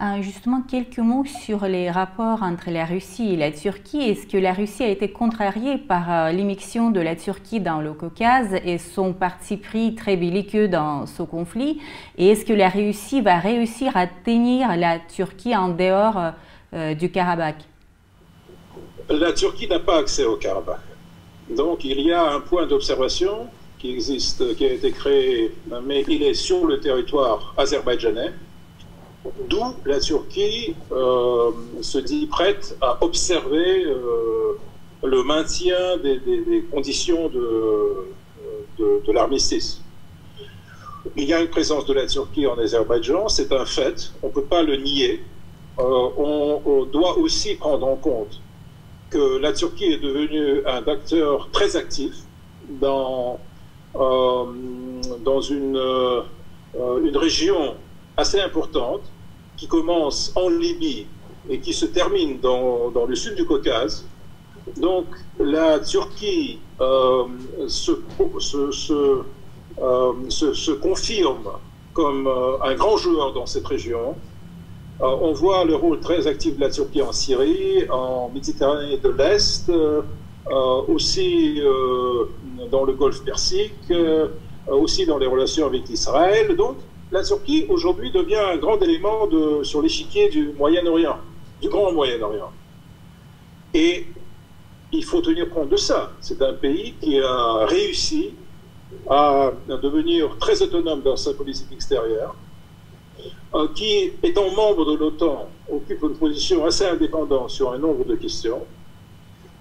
[0.00, 3.98] Euh, justement, quelques mots sur les rapports entre la Russie et la Turquie.
[3.98, 7.92] Est-ce que la Russie a été contrariée par euh, l'émission de la Turquie dans le
[7.94, 11.80] Caucase et son parti pris très belliqueux dans ce conflit?
[12.16, 16.32] Et est-ce que la Russie va réussir à tenir la Turquie en dehors
[16.72, 17.64] du Karabakh?
[19.10, 20.80] La Turquie n'a pas accès au Karabakh.
[21.50, 23.48] Donc il y a un point d'observation
[23.78, 25.52] qui existe, qui a été créé,
[25.84, 28.32] mais il est sur le territoire azerbaïdjanais,
[29.48, 31.50] d'où la Turquie euh,
[31.80, 34.58] se dit prête à observer euh,
[35.04, 38.08] le maintien des, conditions de,
[38.78, 39.80] de, l'armistice.
[41.16, 44.32] Il y a une présence de la Turquie en Azerbaïdjan, c'est un fait, on ne
[44.32, 45.22] peut pas le nier.
[45.78, 48.40] Euh, on, doit aussi prendre en compte
[49.10, 52.14] que la Turquie est devenue un acteur très actif
[52.68, 53.38] dans,
[53.96, 54.44] euh,
[55.24, 56.22] dans une, euh,
[57.02, 57.74] une région
[58.16, 59.02] assez importante
[59.56, 61.06] qui commence en Libye
[61.48, 64.04] et qui se termine dans, dans le sud du Caucase.
[64.76, 65.06] Donc
[65.38, 67.24] la Turquie euh,
[67.66, 67.92] se,
[68.38, 69.22] se,
[70.52, 71.48] se, confirme
[71.94, 72.28] comme
[72.62, 74.14] un grand joueur dans cette région
[75.00, 79.70] on voit le rôle très actif de la Turquie en Syrie, en Méditerranée de l'Est,
[79.70, 80.02] euh,
[80.88, 82.24] aussi euh,
[82.70, 83.92] dans le Golfe Persique,
[84.66, 86.56] aussi dans les relations avec Israël.
[86.56, 86.76] Donc,
[87.12, 89.28] la Turquie aujourd'hui devient un grand élément
[89.62, 91.18] sur l'échiquier du Moyen-Orient,
[91.62, 92.50] du Grand Moyen-Orient.
[93.74, 94.06] Et
[94.92, 96.10] il faut tenir compte de ça.
[96.20, 98.30] C'est un pays qui a réussi
[99.08, 102.47] à devenir très autonome dans sa politique extérieure, euh,
[103.74, 108.62] qui, étant membre de l'OTAN, occupe une position assez indépendante sur un nombre de questions,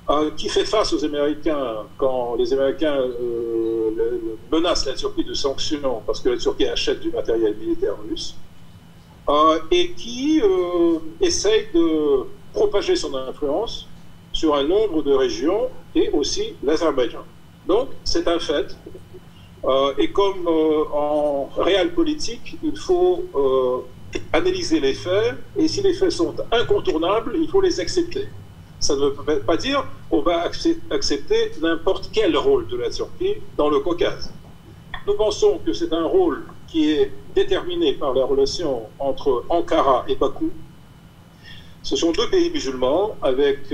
[0.09, 6.01] euh, qui fait face aux Américains quand les Américains euh, menacent la Turquie de sanctions
[6.05, 8.35] parce que la Turquie achète du matériel militaire russe,
[9.71, 10.41] et qui
[11.19, 13.87] essaye de propager son influence
[14.31, 17.23] sur un nombre de régions et aussi l'Azerbaïdjan.
[17.67, 18.77] Donc, c'est un fait.
[19.67, 25.81] Euh, et comme euh, en réel politique, il faut euh, analyser les faits, et si
[25.81, 28.29] les faits sont incontournables, il faut les accepter.
[28.79, 30.43] Ça ne veut pas dire qu'on va
[30.91, 34.31] accepter n'importe quel rôle de la Turquie dans le Caucase.
[35.05, 40.15] Nous pensons que c'est un rôle qui est déterminé par la relation entre Ankara et
[40.15, 40.51] Bakou.
[41.81, 43.71] Ce sont deux pays musulmans avec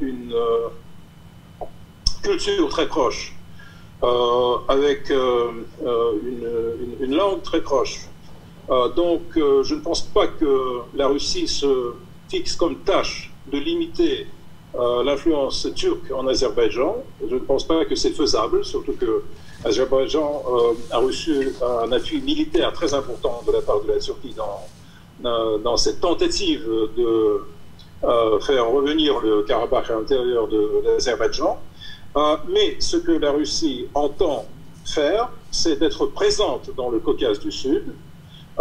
[0.00, 0.34] une
[2.22, 3.35] culture très proche
[4.02, 5.52] euh, avec euh,
[5.86, 6.12] euh,
[7.00, 8.08] une, langue très proche.
[8.68, 11.92] donc, je ne pense pas que la Russie se
[12.28, 14.26] fixe comme tâche de limiter
[14.74, 16.96] l'influence turque en Azerbaïdjan.
[17.26, 19.22] Je ne pense pas que c'est faisable, surtout que
[19.64, 20.42] l'Azerbaïdjan
[20.90, 24.34] a reçu un appui militaire très important de la part de la Turquie
[25.22, 27.44] dans, cette tentative de
[28.40, 31.56] faire revenir le Karabakh à l'intérieur de l'Azerbaïdjan.
[32.48, 34.46] Mais ce que la Russie entend
[34.84, 37.84] faire, c'est d'être présente dans le Caucase du Sud,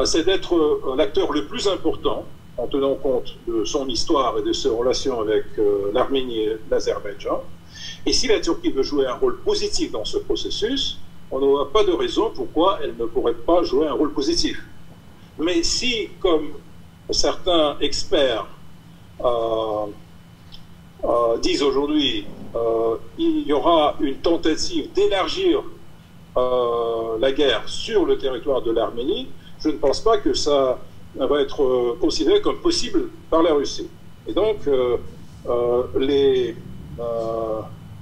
[0.04, 2.26] c'est d'être l'acteur le plus important
[2.58, 5.46] en tenant compte de son histoire et de ses relations avec
[5.94, 7.42] l'Arménie et l'Azerbaïdjan.
[8.06, 11.00] Et si la Turquie veut jouer un rôle positif dans ce processus,
[11.32, 14.62] on n'aura pas de raison pourquoi elle ne pourrait pas jouer un rôle positif.
[15.40, 16.50] Mais si, comme
[17.10, 18.48] certains experts
[19.24, 19.86] euh,
[21.04, 22.45] euh, disent aujourd'hui, euh,
[23.18, 25.64] il y aura une tentative d'élargir
[26.36, 29.30] la guerre sur le territoire de l'Arménie,
[29.60, 30.80] je ne pense pas que ça
[31.16, 33.88] va être considéré comme possible par la Russie.
[34.28, 34.58] Et donc,
[35.98, 36.56] les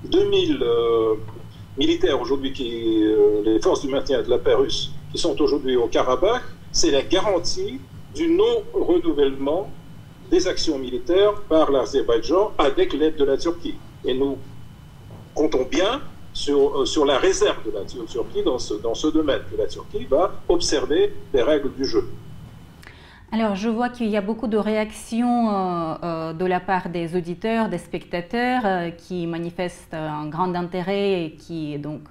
[0.06, 0.66] 2000
[1.78, 5.76] militaires aujourd'hui, qui, euh, les forces du maintien de la paix russe, qui sont aujourd'hui
[5.76, 7.80] au Karabakh, c'est la garantie
[8.16, 9.70] du non-renouvellement
[10.30, 13.76] des actions militaires par l'Azerbaïdjan avec l'aide de la Turquie.
[14.06, 14.38] Et nous
[15.34, 16.02] comptons bien
[16.34, 19.68] sur, euh, sur la réserve de la Turquie dans ce, dans ce domaine, que la
[19.68, 22.04] Turquie va observer les règles du jeu.
[23.36, 27.16] Alors, je vois qu'il y a beaucoup de réactions euh, euh, de la part des
[27.16, 32.02] auditeurs, des spectateurs euh, qui manifestent un grand intérêt et qui, donc,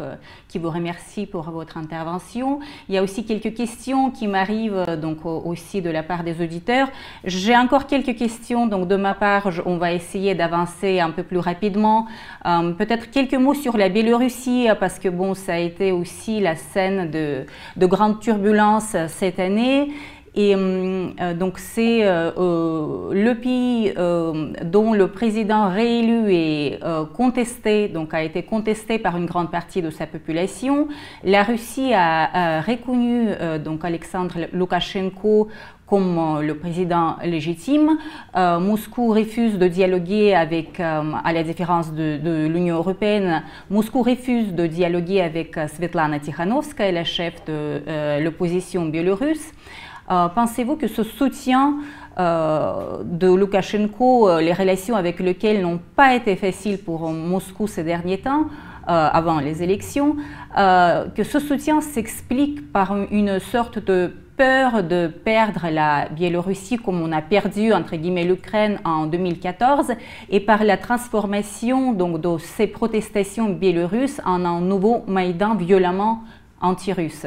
[0.48, 2.58] qui vous remercient pour votre intervention.
[2.88, 6.88] Il y a aussi quelques questions qui m'arrivent donc, aussi de la part des auditeurs.
[7.22, 11.38] J'ai encore quelques questions, donc de ma part, on va essayer d'avancer un peu plus
[11.38, 12.08] rapidement.
[12.42, 17.12] Peut-être quelques mots sur la Biélorussie, parce que bon, ça a été aussi la scène
[17.12, 17.46] de,
[17.76, 19.92] de grandes turbulences cette année.
[20.34, 23.92] Et hum, euh, donc c'est euh, euh, le pays
[24.64, 26.80] dont le président réélu est
[27.14, 30.88] contesté, donc a été contesté par une grande partie de sa population.
[31.22, 33.28] La Russie a, reconnu
[33.62, 35.48] donc Alexandre Loukachenko
[35.86, 37.98] comme le président légitime.
[38.34, 44.66] Moscou refuse de dialoguer avec, à la différence de, de l'Union européenne, Moscou refuse de
[44.66, 47.82] dialoguer avec Svetlana Tikhanovskaya, la chef de
[48.22, 49.52] l'opposition biélorusse.
[50.10, 51.76] Euh, pensez-vous que ce soutien
[52.18, 57.84] euh, de Loukachenko, euh, les relations avec lesquelles n'ont pas été faciles pour Moscou ces
[57.84, 58.46] derniers temps,
[58.84, 60.16] avant les élections,
[60.56, 67.12] que ce soutien s'explique par une sorte de peur de perdre la Biélorussie comme on
[67.12, 69.92] a perdu entre guillemets l'Ukraine en 2014
[70.30, 76.24] et par la transformation donc de ces protestations biélorusses en un nouveau Maïdan violemment
[76.60, 77.26] anti-russe?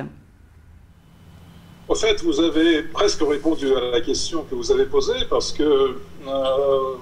[1.87, 5.63] En fait, vous avez presque répondu à la question que vous avez posée parce que
[5.63, 5.97] euh,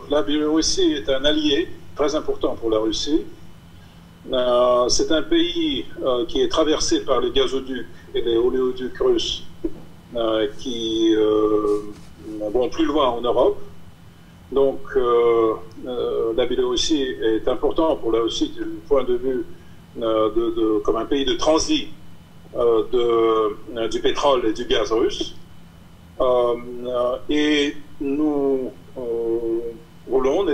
[0.09, 3.21] la Biélorussie est un allié très important pour la Russie.
[4.33, 9.43] Euh, c'est un pays euh, qui est traversé par les gazoducs et les oléoducs russes
[10.59, 11.15] qui
[12.53, 13.59] vont plus loin en Europe.
[14.51, 19.45] Donc, la Biélorussie est important pour la Russie du point de vue
[19.95, 21.87] de, comme un pays de transit
[22.55, 25.35] de, euh, du pétrole et du gaz russe.
[26.21, 28.71] Euh, et nous
[30.07, 30.45] voulons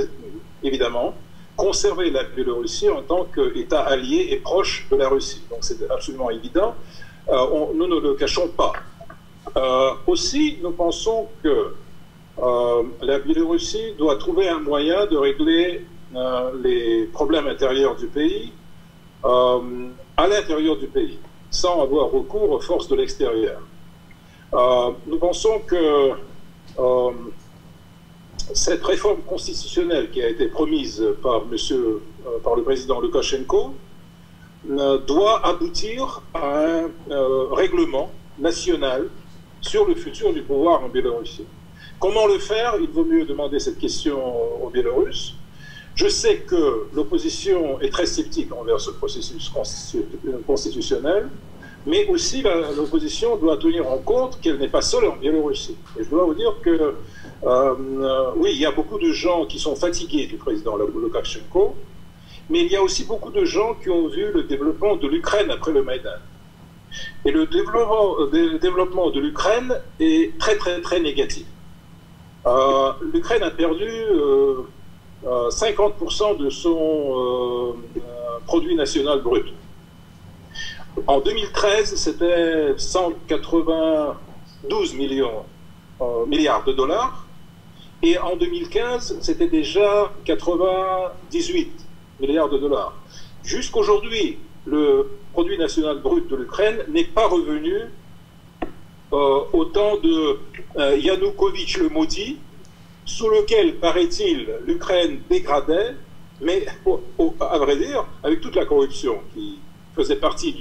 [0.63, 1.13] évidemment
[1.57, 5.41] conserver la Biélorussie en tant qu'État allié et proche de la Russie.
[5.49, 6.75] Donc c'est absolument évident.
[7.29, 8.71] nous ne le cachons pas.
[10.07, 11.73] aussi, nous pensons que
[13.01, 15.85] la Biélorussie doit trouver un moyen de régler
[16.63, 18.53] les problèmes intérieurs du pays
[19.23, 21.19] à l'intérieur du pays
[21.51, 23.61] sans avoir recours aux forces de l'extérieur.
[24.53, 26.11] Euh, nous pensons que
[26.79, 27.11] euh,
[28.53, 33.73] cette réforme constitutionnelle qui a été promise par, monsieur, euh, par le président Lukashenko
[35.07, 36.89] doit aboutir à un
[37.51, 39.07] règlement national
[39.61, 41.45] sur le futur du pouvoir en Biélorussie.
[41.97, 42.75] Comment le faire?
[42.81, 44.19] Il vaut mieux demander cette question
[44.61, 45.33] aux Biélorusses.
[45.99, 49.51] Je sais que l'opposition est très sceptique envers ce processus
[50.47, 51.27] constitutionnel,
[51.85, 55.75] mais aussi l'opposition doit tenir en compte qu'elle n'est pas seule en Biélorussie.
[55.99, 56.93] Et je dois vous dire que, euh,
[57.43, 61.75] euh, oui, il y a beaucoup de gens qui sont fatigués du président Lukashenko,
[62.49, 65.51] mais il y a aussi beaucoup de gens qui ont vu le développement de l'Ukraine
[65.51, 66.21] après le Maïdan.
[67.25, 71.45] Et le développement, de l'Ukraine est très, très, très négatif.
[72.47, 73.89] Euh, L'Ukraine a perdu
[75.25, 77.75] 50% de son
[78.45, 79.45] produit national brut.
[81.07, 85.43] En 2013, c'était 192 millions,
[86.01, 87.25] euh, milliards de dollars.
[88.01, 91.71] Et en 2015, c'était déjà 98
[92.19, 92.93] milliards de dollars.
[93.43, 97.75] Jusqu'aujourd'hui, le produit national brut de l'Ukraine n'est pas revenu
[99.11, 100.39] euh, au temps de
[100.77, 102.37] euh, Yanukovych le maudit,
[103.09, 105.95] sous lequel, paraît-il, l'Ukraine dégradait,
[106.41, 106.63] mais
[107.39, 109.57] à vrai dire, avec toute la corruption qui
[109.95, 110.55] faisait partie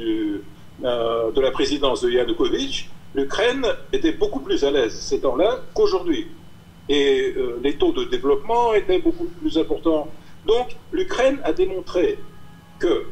[0.82, 6.28] euh, de la présidence de Yanukovych, l'Ukraine était beaucoup plus à l'aise ces temps-là qu'aujourd'hui.
[6.88, 10.08] Et euh, les taux de développement étaient beaucoup plus importants.
[10.46, 12.18] Donc l'Ukraine a démontré
[12.78, 13.04] que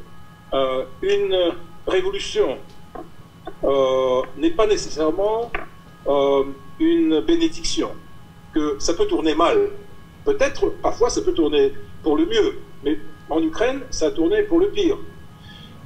[0.55, 1.53] euh, une
[1.87, 2.57] révolution
[4.39, 5.51] n'est pas nécessairement
[6.79, 7.91] une bénédiction,
[8.57, 9.59] que ça peut tourner mal.
[10.25, 12.99] Peut-être, parfois, ça peut tourner pour le mieux, mais
[13.29, 14.97] en Ukraine, ça a tourné pour le pire.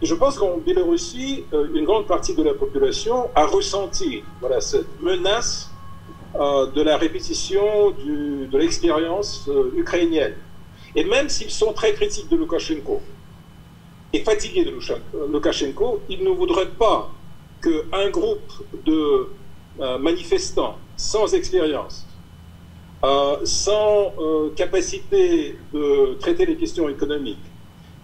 [0.03, 4.23] Je pense qu'en Biélorussie, euh, une grande partie de la population a ressenti
[4.61, 5.71] cette menace
[6.37, 10.35] euh, de la répétition de l'expérience euh, ukrainienne.
[10.95, 13.03] Et même s'ils sont très critiques de Loukachenko
[14.13, 14.73] et fatigués de
[15.33, 17.11] Loukachenko, ils ne voudraient pas
[17.63, 18.53] qu'un groupe
[18.85, 19.29] de
[20.01, 22.07] manifestants sans expérience,
[23.45, 24.13] sans
[24.57, 27.39] capacité de traiter les questions économiques,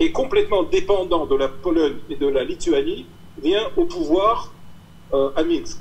[0.00, 3.06] est complètement dépendant de la Pologne et de la Lituanie,
[3.42, 4.52] vient au pouvoir
[5.14, 5.78] euh, à Minsk.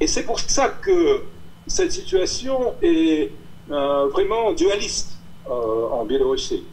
[0.00, 1.22] Et c'est pour ça que
[1.66, 3.30] cette situation est
[3.70, 5.18] euh, vraiment dualiste
[5.48, 6.64] euh, en Biélorussie.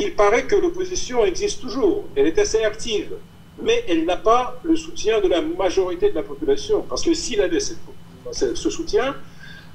[0.00, 3.14] Il paraît que l'opposition existe toujours, elle est assez active,
[3.60, 7.40] mais elle n'a pas le soutien de la majorité de la population, parce que s'il
[7.40, 9.16] avait ce soutien,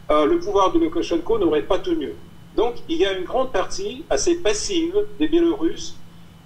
[0.09, 2.13] le pouvoir de Lukashenko n'aurait pas tenu.
[2.55, 5.95] Donc il y a une grande partie assez passive des Biélorusses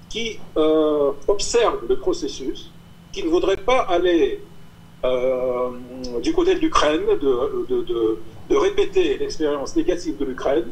[0.10, 2.72] qui euh, observent le processus,
[3.12, 4.42] qui ne voudraient pas aller
[5.04, 5.70] euh,
[6.24, 10.68] du côté de l'Ukraine, de, répéter l'expérience négative de l'Ukraine,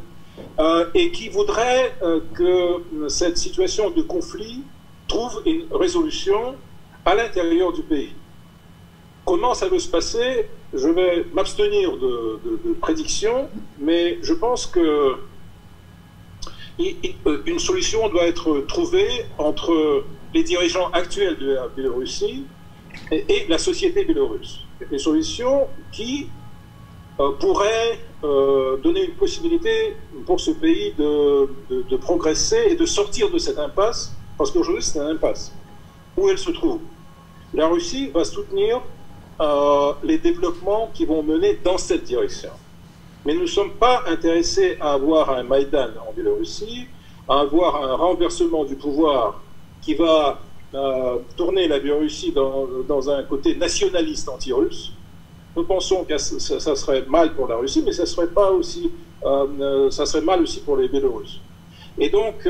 [0.60, 1.94] euh, et qui voudraient
[2.34, 4.64] que cette situation de conflit
[5.08, 6.56] trouve une résolution
[7.06, 8.14] à l'intérieur du pays.
[9.26, 12.40] Comment ça va se passer Je vais m'abstenir de,
[12.80, 13.50] prédictions,
[13.80, 15.16] mais je pense que
[16.80, 20.04] euh, une solution doit être trouvée entre
[20.34, 22.46] les dirigeants actuels de la Biélorussie
[23.12, 24.60] et, la société biélorusse.
[24.92, 26.28] Une solution qui
[27.20, 29.96] euh, pourrait euh, donner une possibilité
[30.28, 35.00] pour ce pays de, de, progresser et de sortir de cette impasse, parce qu'aujourd'hui c'est
[35.00, 35.52] une impasse.
[36.16, 36.82] Où elle se trouve?
[37.56, 38.82] La Russie va soutenir
[40.04, 42.52] les développements qui vont mener dans cette direction.
[43.26, 46.86] Mais nous ne sommes pas intéressés à avoir un Maïdan en Biélorussie,
[47.28, 49.42] à avoir un renversement du pouvoir
[49.82, 50.40] qui va
[50.76, 54.92] euh, tourner la Biélorussie dans, un côté nationaliste anti-russe.
[55.56, 58.92] Nous pensons que ça, serait mal pour la Russie, mais ça serait, pas aussi,
[59.24, 61.40] euh, euh, ça serait mal aussi pour les Biélorusses.
[61.98, 62.48] Et donc,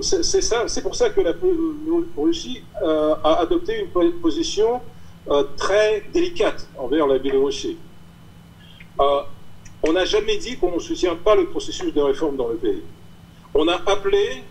[0.00, 1.32] c'est pour ça que la
[2.16, 4.80] Russie a adopté une position
[5.56, 7.76] très délicate envers la Biélorussie.
[9.86, 12.82] On n'a jamais dit qu'on ne soutient pas le processus de réforme dans le pays.
[13.52, 14.42] On a appelé,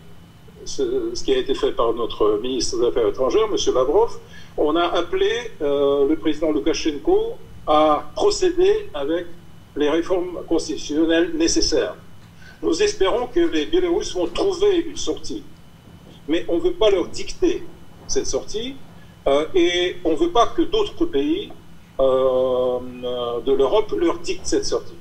[0.64, 3.58] ce, qui a été fait par notre ministre des Affaires étrangères, M.
[3.74, 4.20] Lavrov,
[4.58, 7.34] on a appelé euh, le président Loukachenko
[7.66, 9.26] à procéder avec
[9.76, 11.96] les réformes constitutionnelles nécessaires.
[12.62, 15.44] Nous espérons que les Biélorusses vont trouver une sortie.
[16.28, 17.64] Mais on ne veut pas leur dicter
[18.08, 18.93] cette sortie euh,
[19.56, 21.52] et on ne veut pas que d'autres pays
[22.00, 22.80] euh,
[23.46, 24.96] de l'Europe leur dictent cette sortie.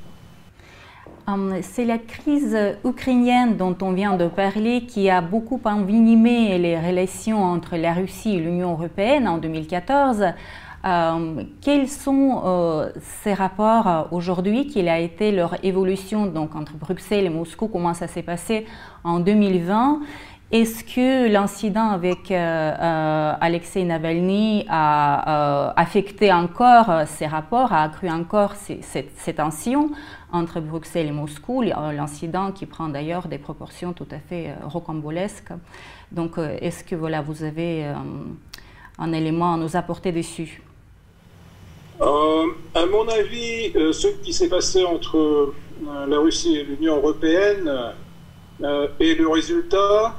[1.26, 6.78] Hum, c'est la crise ukrainienne dont on vient de parler qui a beaucoup envenimé les
[6.78, 10.24] relations entre la Russie et l'Union européenne en 2014.
[10.84, 12.90] Hum, quels sont euh,
[13.22, 14.66] ces rapports euh, aujourd'hui?
[14.66, 17.68] Quelle a été leur évolution donc, entre Bruxelles et Moscou?
[17.68, 18.66] Comment ça s'est passé
[19.04, 20.00] en 2020
[20.52, 28.54] est-ce que l'incident avec euh, Alexei Navalny a affecté encore ces rapports, a accru encore
[28.54, 29.90] cette tension
[30.32, 34.66] entre Bruxelles et Moscou, euh, l'incident qui prend d'ailleurs des proportions tout à fait euh,
[34.66, 35.52] rocambolesques?
[36.10, 37.84] Donc, euh, est-ce que voilà, vous avez
[38.98, 40.62] un élément à nous apporter dessus?
[42.00, 45.54] À mon avis, ce qui s'est passé entre
[46.08, 47.70] la Russie et l'Union européenne
[48.60, 50.16] est le résultat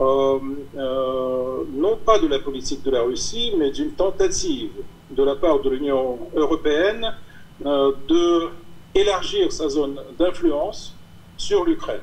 [0.00, 4.72] non pas de la politique de la Russie, mais d'une tentative
[5.10, 7.14] de la part de l'Union européenne
[7.60, 8.50] de
[8.94, 10.94] élargir sa zone d'influence
[11.36, 12.00] sur l'Ukraine.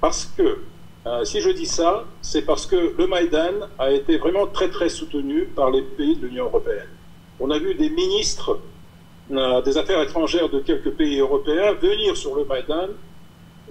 [0.00, 0.58] Parce que,
[1.06, 4.88] euh, si je dis ça, c'est parce que le Maïdan a été vraiment très très
[4.88, 6.88] soutenu par les pays de l'Union européenne.
[7.38, 8.60] On a vu des ministres
[9.32, 12.88] euh, des Affaires étrangères de quelques pays européens venir sur le Maïdan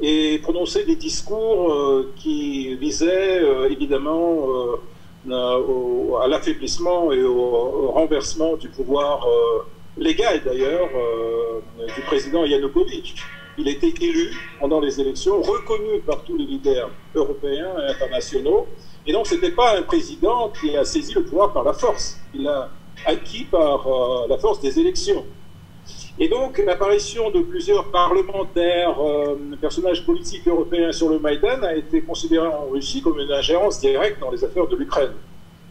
[0.02, 4.48] et prononcer des discours euh, qui visaient évidemment
[5.30, 9.28] à l'affaiblissement et au, renversement du pouvoir
[9.98, 10.90] légal d'ailleurs
[11.96, 13.16] du président Yanukovych.
[13.58, 14.32] Il été élu
[14.62, 18.68] pendant les élections, reconnu par tous les leaders européens et internationaux.
[19.06, 22.18] Et donc, ce n'était pas un président qui a saisi le pouvoir par la force.
[22.34, 22.70] Il l'a
[23.06, 23.86] acquis par
[24.30, 25.26] la force des élections.
[26.22, 32.02] Et donc, l'apparition de plusieurs parlementaires, euh, personnages politiques européens sur le Maïdan a été
[32.02, 35.14] considérée en Russie comme une ingérence directe dans les affaires de l'Ukraine.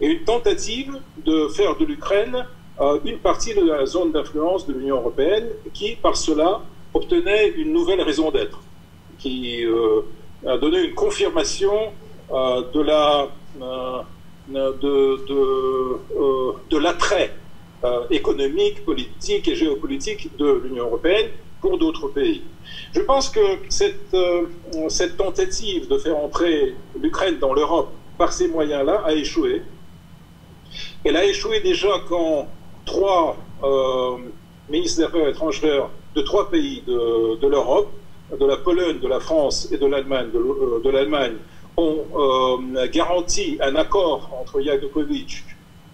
[0.01, 2.47] Et une tentative de faire de l'Ukraine
[2.81, 6.63] euh, une partie de la zone d'influence de l'Union européenne qui, par cela,
[6.95, 8.61] obtenait une nouvelle raison d'être,
[9.19, 10.01] qui euh,
[10.47, 11.93] a donné une confirmation
[12.31, 12.83] de,
[16.71, 17.35] de l'attrait
[17.85, 21.29] euh, économique, politique et géopolitique de l'Union européenne
[21.61, 22.43] pour d'autres pays.
[22.93, 24.47] Je pense que cette, euh,
[24.89, 29.63] cette tentative de faire entrer l'Ukraine dans l'Europe par ces moyens-là a échoué.
[31.05, 32.49] Elle a échoué déjà quand
[32.85, 34.17] trois euh,
[34.69, 37.93] ministres des étrangères de trois pays de, l'Europe,
[38.37, 41.39] de la Pologne, de la France et de l'Allemagne, de,
[41.77, 42.59] ont
[42.93, 45.45] garanti un accord entre Yanukovych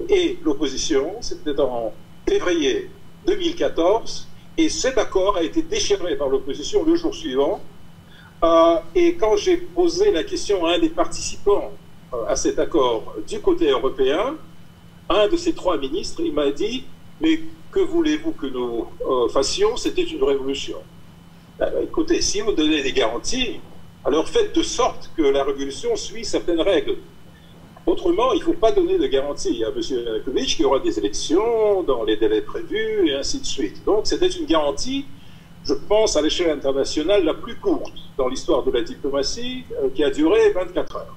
[0.08, 1.14] et l'opposition.
[1.20, 1.92] C'était en
[2.28, 2.90] février
[3.26, 4.28] 2014.
[4.56, 7.60] Et cet accord a été déchiré par l'opposition le jour suivant.
[8.42, 11.72] Euh, et quand j'ai posé la question à un des participants
[12.12, 14.36] euh, à cet accord du côté européen,
[15.08, 16.84] un de ces trois ministres, il m'a dit,
[17.20, 17.40] mais
[17.70, 19.76] que voulez-vous que nous euh, fassions?
[19.76, 20.78] C'était une révolution.
[21.82, 23.60] écoutez, si vous donnez des garanties,
[24.04, 26.96] alors faites de sorte que la révolution suit certaines règles.
[27.86, 29.74] Autrement, il ne faut pas donner de garantie à M.
[29.78, 33.84] Yanukovych qu'il y aura des élections dans les délais prévus et ainsi de suite.
[33.84, 35.04] Donc c'était une garantie,
[35.64, 40.02] je pense, à l'échelle internationale la plus courte dans l'histoire de la diplomatie, euh, qui
[40.02, 41.16] a duré 24 heures.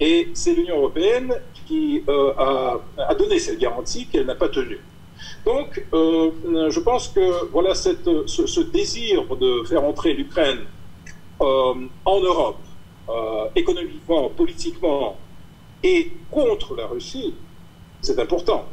[0.00, 1.32] Et c'est l'Union européenne
[1.66, 2.32] qui euh,
[2.98, 4.80] a, donné cette garantie qu'elle n'a pas tenue.
[5.44, 6.30] Donc, euh,
[6.70, 10.60] je pense que voilà ce, désir de faire entrer l'Ukraine
[11.38, 12.58] en Europe,
[13.54, 15.16] économiquement, politiquement,
[15.82, 17.34] et contre la Russie,
[18.00, 18.66] c'est important.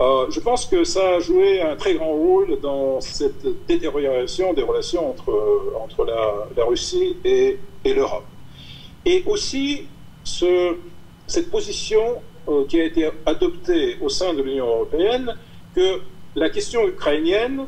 [0.00, 4.62] Euh, je pense que ça a joué un très grand rôle dans cette détérioration des
[4.62, 8.24] relations entre, entre la, Russie et, l'Europe.
[9.04, 9.86] Et aussi
[10.24, 10.76] ce,
[11.26, 15.36] cette position euh, qui a été adoptée au sein de l'Union européenne
[15.74, 16.00] que
[16.34, 17.66] la question ukrainienne,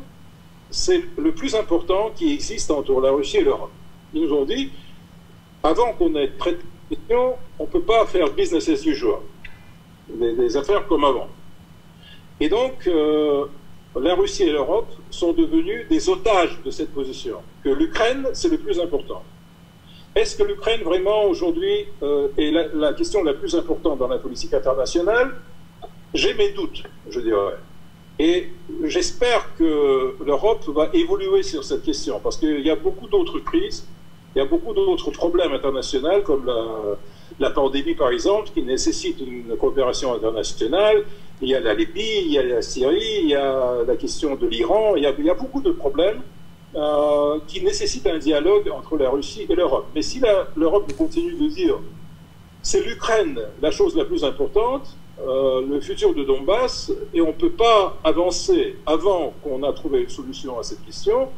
[0.71, 3.71] c'est le plus important qui existe entre la Russie et l'Europe.
[4.13, 4.71] Ils nous ont dit,
[5.61, 6.63] avant qu'on ait traité
[7.09, 9.19] on ne peut pas faire business as usual,
[10.09, 11.27] des, affaires comme avant.
[12.39, 13.45] Et donc, euh,
[13.95, 18.57] la Russie et l'Europe sont devenus des otages de cette position, que l'Ukraine, c'est le
[18.57, 19.23] plus important.
[20.15, 24.53] Est-ce que l'Ukraine, vraiment, aujourd'hui, euh, est la, question la plus importante dans la politique
[24.53, 25.35] internationale?
[26.13, 27.57] J'ai mes doutes, je dirais.
[28.19, 28.49] Et
[28.83, 33.87] j'espère que l'Europe va évoluer sur cette question, parce qu'il y a beaucoup d'autres crises
[34.35, 36.51] il y a beaucoup d'autres problèmes internationaux, comme
[37.39, 41.03] la, pandémie, par exemple, qui nécessitent une coopération internationale.
[41.41, 44.35] Il y a la Libye, il y a la Syrie, il y a la question
[44.35, 44.95] de l'Iran.
[44.95, 46.21] Il, y a beaucoup de problèmes
[46.75, 49.85] euh, qui nécessitent un dialogue entre la Russie et l'Europe.
[49.93, 50.19] Mais si
[50.55, 51.75] l'Europe continue de dire
[52.63, 57.31] c'est l'Ukraine la chose la plus importante, euh, le futur de Donbass, et on ne
[57.33, 61.29] peut pas avancer avant qu'on a trouvé une solution à cette question,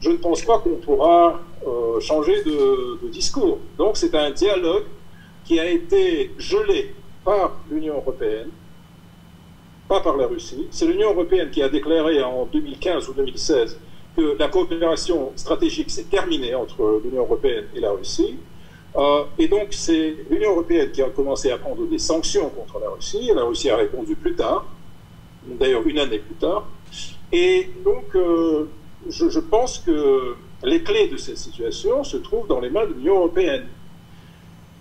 [0.00, 3.58] je ne pense pas qu'on pourra euh, changer de, discours.
[3.76, 4.84] Donc c'est un dialogue
[5.44, 6.94] qui a été gelé
[7.24, 8.48] par l'Union européenne,
[9.88, 10.68] pas par la Russie.
[10.70, 13.78] C'est l'Union européenne qui a déclaré en 2015 ou 2016
[14.16, 18.36] que la coopération stratégique s'est terminée entre l'Union européenne et la Russie.
[18.96, 22.90] Euh, et donc c'est l'Union européenne qui a commencé à prendre des sanctions contre la
[22.90, 23.30] Russie.
[23.34, 24.66] La Russie a répondu plus tard,
[25.46, 26.66] d'ailleurs une année plus tard.
[27.32, 28.68] Et donc euh,
[29.08, 33.16] je, pense que les clés de cette situation se trouvent dans les mains de l'Union
[33.16, 33.66] européenne.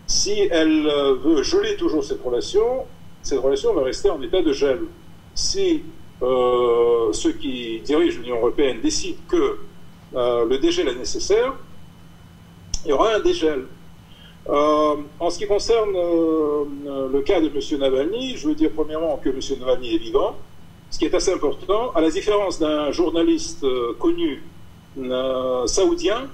[0.08, 2.86] Si elle euh, veut geler toujours cette relation,
[3.22, 4.82] cette relation va rester en état de gel.
[5.36, 5.84] Si
[6.22, 9.60] euh, ceux qui dirigent l'Union européenne décident que
[10.16, 11.54] euh, le dégel est nécessaire,
[12.86, 13.66] il y aura un dégel.
[14.48, 17.80] en ce qui concerne le cas de M.
[17.80, 19.40] Navalny, je veux dire premièrement que M.
[19.60, 20.36] Navalny est vivant,
[20.90, 24.44] ce qui est assez important, à la différence d'un journaliste euh, connu
[24.98, 26.28] euh, saoudien,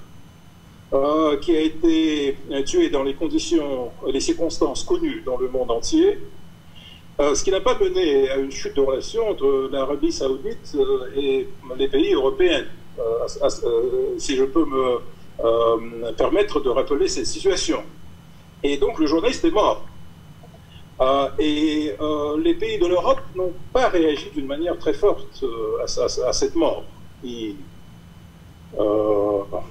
[0.92, 6.18] euh, qui a été tué dans les conditions, les circonstances connues dans le monde entier,
[7.18, 10.76] ce qui n'a pas mené à une chute de relations entre l'Arabie saoudite
[11.16, 11.48] et
[11.78, 12.64] les pays européens,
[14.18, 17.82] si je peux me permettre de rappeler cette situation.
[18.62, 19.82] Et donc le journaliste est mort.
[21.38, 21.92] Et
[22.42, 25.44] les pays de l'Europe n'ont pas réagi d'une manière très forte
[25.82, 26.84] à, cette mort.
[27.22, 27.56] Qui,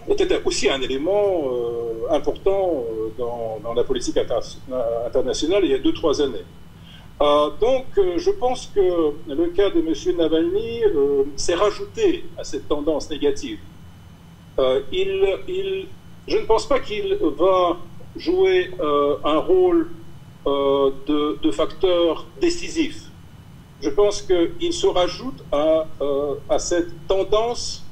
[0.09, 1.43] était aussi un élément
[2.09, 2.86] important
[3.17, 6.45] dans, la politique internationale il y a deux, trois années.
[7.21, 10.17] Euh, donc, euh, je pense que le cas de M.
[10.17, 13.59] Navalny euh, s'est rajouté à cette tendance négative.
[14.57, 17.78] Je ne pense pas qu'il va
[18.15, 19.89] jouer un rôle
[20.45, 23.03] de, facteur décisif.
[23.81, 25.85] Je pense qu'il se rajoute à,
[26.49, 27.83] à cette tendance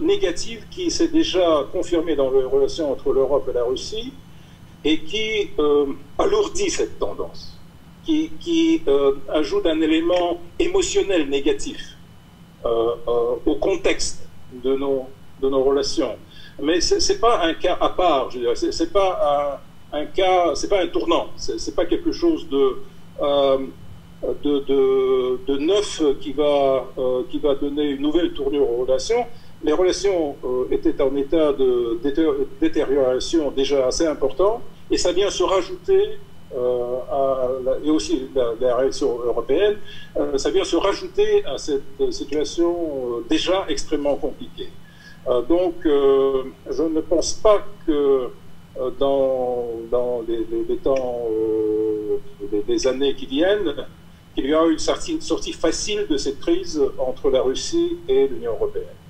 [0.00, 4.12] négative qui s'est déjà confirmée dans les relations entre l'Europe et la Russie
[4.84, 5.50] et qui
[6.18, 7.54] alourdit cette tendance
[8.04, 11.96] qui, euh, ajoute un élément émotionnel négatif
[12.64, 15.08] euh, euh, au contexte de nos,
[15.40, 16.16] de nos relations.
[16.62, 18.54] Mais ce n'est pas un cas à part, je dirais.
[18.54, 21.28] C'est pas un, un cas, c'est pas un tournant.
[21.36, 22.78] C'est pas quelque chose de,
[24.42, 26.86] de, de, neuf qui va,
[27.30, 29.24] qui va donner une nouvelle tournure aux relations.
[29.62, 30.36] Les relations
[30.70, 31.98] étaient en état de
[32.60, 36.18] détérioration déjà assez important et ça vient se rajouter
[36.56, 38.28] euh, et aussi
[38.60, 39.76] la, réaction européenne,
[40.16, 44.70] euh, ça vient se rajouter à cette situation euh, déjà extrêmement compliquée.
[45.48, 48.28] donc, je ne pense pas que
[48.98, 51.26] dans, dans les, les, temps,
[52.66, 53.74] des années qui viennent,
[54.34, 59.03] qu'il y aura une sortie facile de cette crise entre la Russie et l'Union européenne.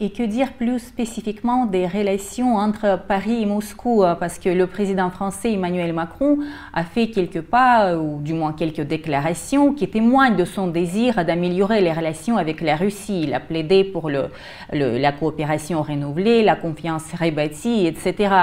[0.00, 4.66] Et que dire plus spécifiquement des relations entre Paris et Moscou euh, Parce que le
[4.66, 6.38] président français Emmanuel Macron
[6.72, 11.24] a fait quelques pas, euh, ou du moins quelques déclarations, qui témoignent de son désir
[11.24, 13.22] d'améliorer les relations avec la Russie.
[13.22, 18.34] Il a plaidé pour la coopération renouvelée, la confiance rebâtie, etc.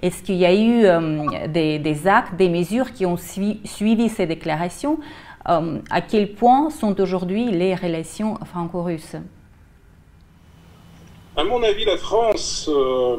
[0.00, 4.98] Est-ce qu'il y a eu euh, des, actes, des mesures qui ont suivi ces déclarations
[5.44, 9.16] À quel point sont aujourd'hui les relations franco-russes?
[11.36, 13.16] À mon avis, la France euh,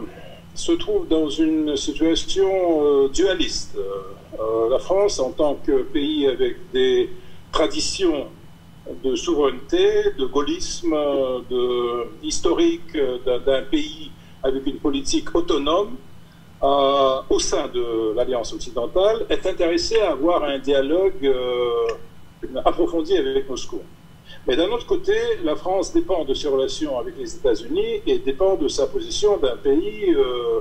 [0.54, 3.78] se trouve dans une situation euh, dualiste.
[4.40, 7.10] Euh, la France, en tant que pays avec des
[7.52, 8.28] traditions
[9.04, 10.96] de souveraineté, de gaullisme,
[11.50, 12.96] de, historique
[13.26, 14.12] d'un pays
[14.44, 15.96] avec une politique autonome,
[16.62, 21.34] au sein de l'Alliance occidentale, est intéressée à avoir un dialogue
[22.64, 23.82] approfondi avec Moscou.
[24.48, 28.56] Mais d'un autre côté, la France dépend de ses relations avec les États-Unis et dépend
[28.56, 30.60] de sa position d'un pays euh,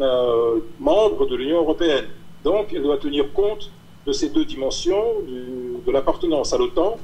[0.00, 2.04] euh, membre de l'Union européenne.
[2.44, 3.72] Donc, elle doit tenir compte
[4.06, 6.98] de ces deux dimensions, de l'appartenance à l'OTAN,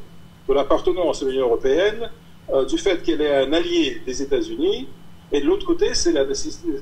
[0.49, 2.09] de l'appartenance à l'Union européenne,
[2.53, 4.87] euh, du fait qu'elle est un allié des États-Unis,
[5.33, 6.25] et de l'autre côté, c'est la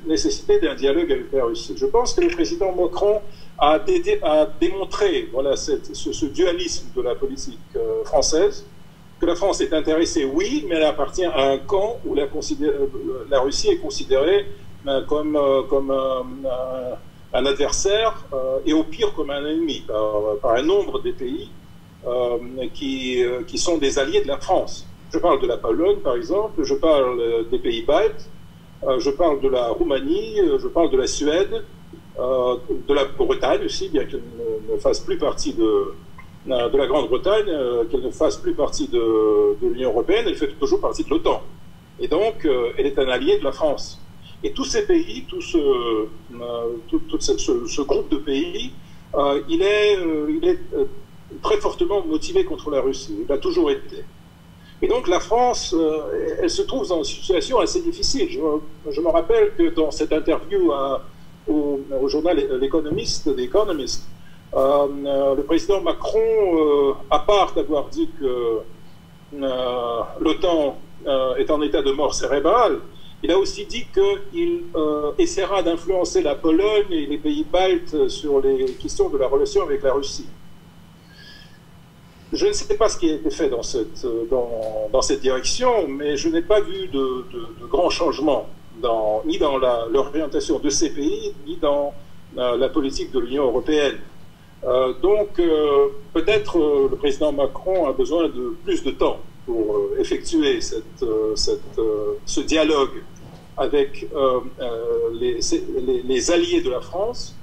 [0.07, 1.75] nécessité d'un dialogue avec la Russie.
[1.79, 3.21] Je pense que le président Macron
[3.59, 3.79] a,
[4.61, 7.61] démontré ce, dualisme de la politique
[8.05, 8.67] française,
[9.21, 12.25] que la France est intéressée, oui, mais elle appartient à un camp où la,
[13.41, 14.47] Russie est considérée
[14.87, 16.95] euh, comme, euh, comme euh,
[17.35, 18.25] un, adversaire
[18.65, 21.51] et au pire comme un ennemi par, un nombre de pays
[22.73, 24.87] qui, qui sont des alliés de la France.
[25.13, 28.29] Je parle de la Pologne, par exemple, je parle des pays baltes,
[28.99, 31.63] je parle de la Roumanie, je parle de la Suède,
[32.19, 34.23] de la Bretagne aussi, bien qu'elle
[34.73, 35.95] ne fasse plus partie de,
[36.47, 40.81] de la Grande-Bretagne, euh, qu'elle ne fasse plus partie de, l'Union européenne, elle fait toujours
[40.81, 41.43] partie de l'OTAN.
[41.99, 44.01] Et donc, euh, elle est un allié de la France.
[44.43, 46.09] Et tous ces pays, tout ce, euh,
[46.89, 48.73] tout, ce, groupe de pays,
[49.49, 49.99] il est,
[50.31, 50.61] il est
[51.43, 53.19] très fortement motivé contre la Russie.
[53.27, 54.03] Il a toujours été.
[54.81, 55.77] Et donc la France,
[56.41, 58.31] elle se trouve dans une situation assez difficile.
[58.31, 60.73] Je, me rappelle que dans cette interview
[61.49, 63.87] au, au, journal L'Économiste, euh, euh,
[64.55, 68.61] le président Macron, euh, à part d'avoir dit que
[70.21, 70.79] l'OTAN
[71.39, 72.81] est en état de mort cérébrale,
[73.23, 74.65] il a aussi dit qu'il
[75.19, 79.83] essaiera d'influencer la Pologne et les pays baltes sur les questions de la relation avec
[79.83, 80.27] la Russie.
[82.33, 86.17] Je ne sais pas ce qui a été fait dans cette, dans, cette direction, mais
[86.17, 87.25] je n'ai pas vu de,
[87.69, 88.49] grands changements
[88.81, 91.93] dans, ni dans l'orientation de ces pays, ni dans
[92.37, 93.99] la politique de l'Union européenne.
[94.65, 99.89] Euh, donc, euh, peut-être euh, le président Macron a besoin de plus de temps pour
[99.99, 103.03] effectuer ce dialogue
[103.57, 104.07] avec
[105.13, 105.41] les,
[106.05, 107.37] les, alliés de la France,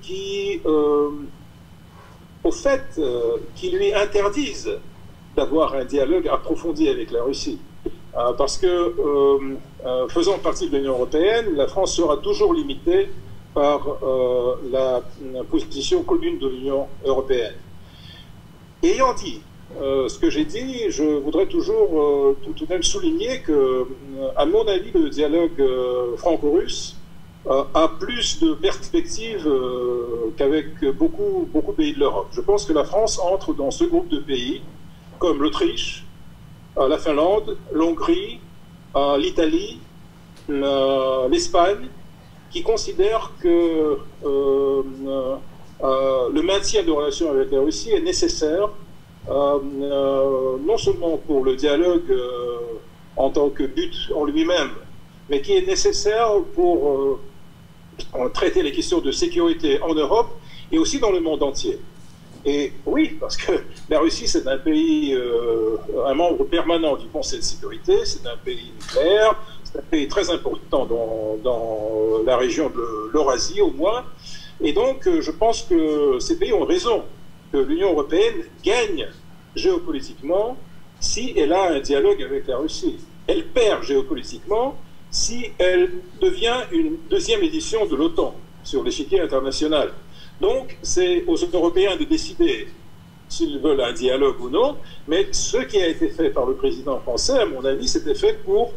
[0.00, 3.00] qui, au fait,
[3.56, 4.78] qui lui interdisent
[5.34, 7.58] d'avoir un dialogue approfondi avec la Russie.
[8.38, 8.94] parce que,
[10.10, 13.08] faisant partie de l'Union européenne, la France sera toujours limitée
[13.54, 13.98] par
[14.70, 15.02] la,
[15.50, 17.54] position commune de l'Union européenne.
[18.82, 19.40] Ayant dit
[19.80, 23.86] ce que j'ai dit, je voudrais toujours tout, de même souligner que,
[24.36, 25.62] à mon avis, le dialogue
[26.16, 26.96] franco-russe
[27.48, 29.48] a plus de perspectives
[30.36, 32.28] qu'avec beaucoup, beaucoup de pays de l'Europe.
[32.32, 34.62] Je pense que la France entre dans ce groupe de pays,
[35.18, 36.04] comme l'Autriche,
[36.76, 38.40] la Finlande, l'Hongrie,
[39.18, 39.78] l'Italie,
[40.48, 41.88] l'Espagne,
[42.52, 44.82] qui considèrent que euh,
[45.82, 48.68] euh, le maintien de relations avec la Russie est nécessaire,
[49.28, 49.58] euh,
[50.64, 52.14] non seulement pour le dialogue
[53.16, 54.70] en tant que but en lui-même,
[55.30, 57.18] mais qui est nécessaire pour
[58.34, 60.30] traiter les questions de sécurité en Europe
[60.70, 61.78] et aussi dans le monde entier.
[62.44, 63.52] Et oui, parce que
[63.88, 65.76] la Russie, c'est un pays, euh,
[66.06, 69.36] un membre permanent du Conseil de sécurité, c'est un pays nucléaire,
[69.80, 74.04] pays très important dans, dans la région de l'Eurasie au moins.
[74.60, 77.02] Et donc, euh, je pense que ces pays ont raison,
[77.52, 79.08] que l'Union européenne gagne
[79.56, 80.56] géopolitiquement
[81.00, 82.96] si elle a un dialogue avec la Russie.
[83.26, 84.76] Elle perd géopolitiquement
[85.10, 85.90] si elle
[86.20, 89.92] devient une deuxième édition de l'OTAN sur l'échiquier international.
[90.40, 92.68] Donc, c'est aux Européens de décider
[93.28, 94.76] s'ils veulent un dialogue ou non,
[95.08, 98.42] mais ce qui a été fait par le président français, à mon avis, c'était fait
[98.44, 98.72] pour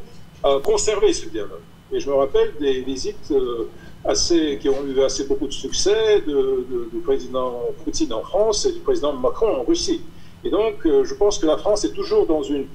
[0.45, 1.65] euh, conserver ce dialogue.
[1.91, 3.67] Et je me rappelle des visites euh,
[4.03, 8.79] assez, qui ont eu assez beaucoup de succès du président Poutine en France et du
[8.79, 10.01] président Macron en Russie.
[10.43, 12.67] Et donc, euh, je pense que la France est toujours dans une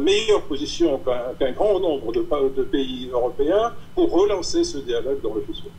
[0.00, 1.00] meilleure position
[1.38, 5.70] qu'un grand nombre de pays européens pour relancer ce dialogue dans le futur.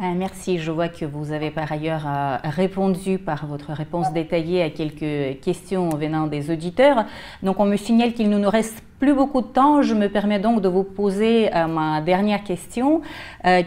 [0.00, 0.60] Euh, merci.
[0.60, 5.40] Je vois que vous avez par ailleurs euh, répondu par votre réponse détaillée à quelques
[5.40, 7.04] questions venant des auditeurs.
[7.42, 9.82] Donc, on me signale qu'il ne nous reste plus beaucoup de temps.
[9.82, 13.02] Je me permets donc de vous poser euh, ma dernière question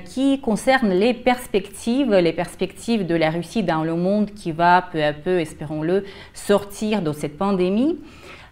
[0.06, 5.04] qui concerne les perspectives, les perspectives de la Russie dans le monde qui va peu
[5.04, 7.98] à peu, espérons-le, sortir de cette pandémie.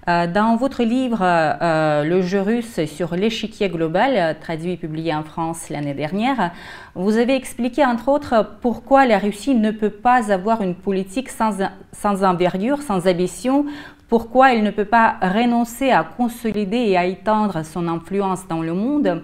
[0.09, 5.23] Euh, dans votre livre euh, Le jeu russe sur l'échiquier global, traduit et publié en
[5.23, 6.51] France l'année dernière,
[6.95, 11.57] vous avez expliqué entre autres pourquoi la Russie ne peut pas avoir une politique sans,
[11.91, 13.65] sans envergure, sans ambition,
[14.07, 18.73] pourquoi elle ne peut pas renoncer à consolider et à étendre son influence dans le
[18.73, 19.21] monde.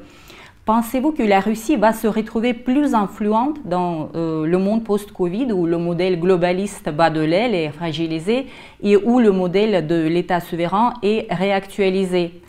[0.65, 5.67] Pensez-vous que la Russie va se retrouver plus influente dans euh, le monde post-Covid où
[5.67, 8.47] le modèle globaliste bat de l'aile est fragilisé
[8.81, 12.41] et où le modèle de l'État souverain est réactualisé?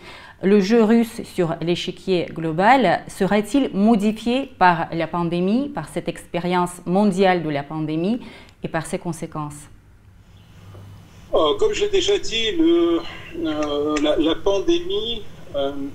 [0.42, 7.42] Le jeu russe sur l'échiquier global serait-il modifié par la pandémie, par cette expérience mondiale
[7.42, 8.20] de la pandémie
[8.62, 9.68] et par ses conséquences?
[11.34, 12.98] Oh, Comme j'ai déjà dit, euh,
[14.00, 15.35] la pandémie euh,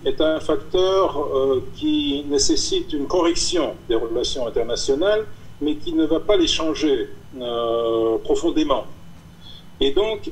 [0.05, 5.25] est un facteur euh, qui nécessite une correction des relations internationales,
[5.61, 7.09] mais qui ne va pas les changer
[7.39, 8.85] euh, profondément.
[9.79, 10.29] Et donc,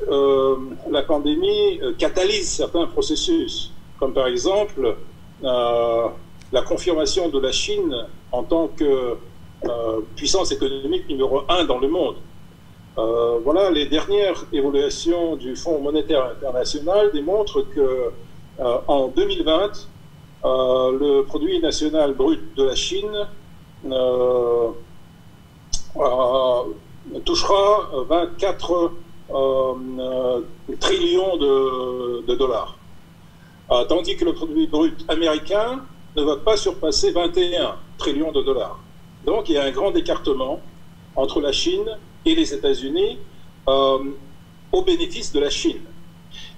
[0.91, 4.95] la pandémie catalyse certains processus, comme par exemple
[5.41, 7.95] la confirmation de la Chine
[8.31, 9.15] en tant que
[10.15, 12.18] puissance économique numéro un dans le monde.
[13.43, 18.10] voilà, les dernières évaluations du Fonds monétaire international démontrent que euh,
[18.60, 19.88] en 2020,
[20.45, 23.27] euh, le produit national brut de la Chine
[23.86, 24.69] euh,
[27.26, 28.91] touchera 24
[30.80, 32.77] trillions de, dollars.
[33.88, 35.81] tandis que le produit brut américain
[36.15, 38.80] ne va pas surpasser 21 trillions de dollars.
[39.26, 40.60] Donc il y a un grand écartement
[41.15, 43.18] entre la Chine et les États-Unis
[43.68, 45.81] au bénéfice de la Chine.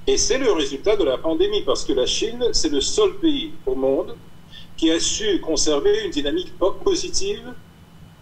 [0.07, 3.52] Et c'est le résultat de la pandémie, parce que la Chine, c'est le seul pays
[3.65, 4.15] au monde
[4.76, 6.53] qui a su conserver une dynamique
[6.84, 7.53] positive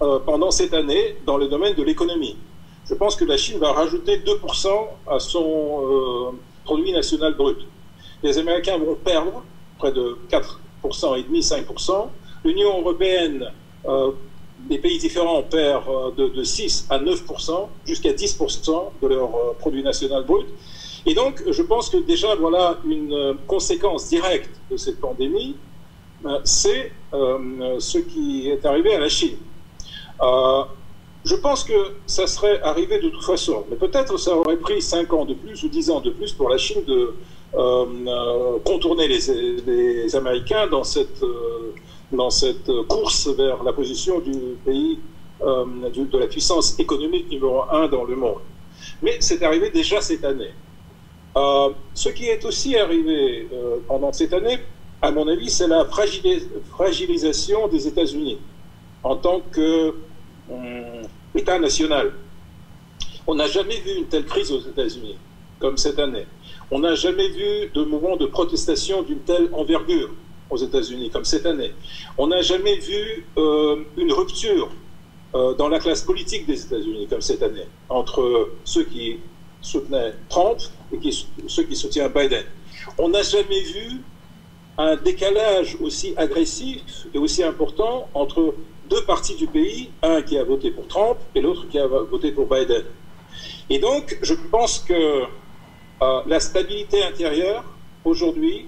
[0.01, 2.35] euh, pendant cette année dans le domaine de l'économie.
[2.85, 4.67] Je pense que la Chine va rajouter 2%
[5.07, 7.59] à son euh, produit national brut.
[8.23, 9.41] Les Américains vont perdre
[9.77, 12.07] près de 4% et demi, 5%.
[12.43, 13.45] L'Union européenne,
[13.85, 14.11] euh,
[14.69, 20.25] les pays différents perdent de, de 6 à 9%, jusqu'à 10% de leur produit national
[20.25, 20.47] brut.
[21.09, 25.55] Et donc, je pense que déjà, voilà une euh, conséquence directe de cette pandémie,
[26.23, 29.37] euh, c'est euh, ce qui est arrivé à la Chine.
[31.25, 35.11] je pense que ça serait arrivé de toute façon, mais peut-être ça aurait pris 5
[35.13, 37.15] ans de plus ou 10 ans de plus pour la Chine de
[38.63, 41.23] contourner les, Américains dans cette,
[42.11, 44.99] dans cette course vers la position du pays,
[45.41, 48.43] de la puissance économique numéro 1 dans le monde.
[49.01, 50.53] Mais c'est arrivé déjà cette année.
[51.39, 54.59] Euh, ce qui est aussi arrivé euh, pendant cette année,
[55.01, 58.39] à mon avis, c'est la fragilisation des États-Unis.
[59.01, 59.41] en tant
[61.33, 62.11] qu'État national.
[63.25, 65.15] On n'a jamais vu une telle crise aux États-Unis
[65.59, 66.25] comme cette année.
[66.69, 70.09] On n'a jamais vu de mouvement de protestation d'une telle envergure
[70.49, 71.71] aux États-Unis comme cette année.
[72.17, 74.69] On n'a jamais vu euh, une rupture
[75.31, 79.19] dans la classe politique des États-Unis comme cette année entre ceux qui
[79.61, 80.59] soutenaient Trump
[80.91, 81.11] et
[81.47, 82.43] ceux qui soutiennent Biden.
[82.97, 84.01] On n'a jamais vu
[84.77, 88.55] un décalage aussi agressif et aussi important entre
[88.89, 92.31] deux parties du pays, un qui a voté pour Trump et l'autre qui a voté
[92.31, 92.83] pour Biden.
[93.69, 94.93] Et donc, je pense que
[96.01, 97.63] euh, la stabilité intérieure,
[98.03, 98.67] aujourd'hui,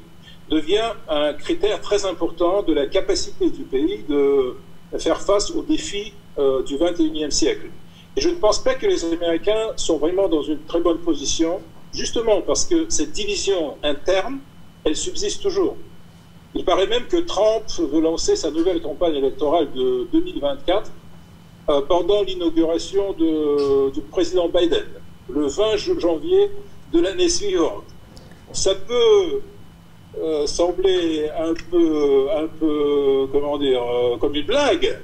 [0.49, 4.57] devient un critère très important de la capacité du pays de
[4.99, 7.69] faire face aux défis euh, du 21e siècle.
[8.17, 11.61] Et je ne pense pas que les Américains sont vraiment dans une très bonne position,
[11.93, 14.39] justement parce que cette division interne,
[14.83, 15.77] elle subsiste toujours.
[16.53, 20.91] Il paraît même que Trump veut lancer sa nouvelle campagne électorale de 2024
[21.69, 24.83] euh, pendant l'inauguration du président Biden,
[25.29, 26.51] le 20 janvier
[26.91, 27.85] de l'année suivante.
[28.51, 29.41] Ça peut
[30.19, 34.99] euh, sembler un peu, un peu, comment dire, euh, comme une blague,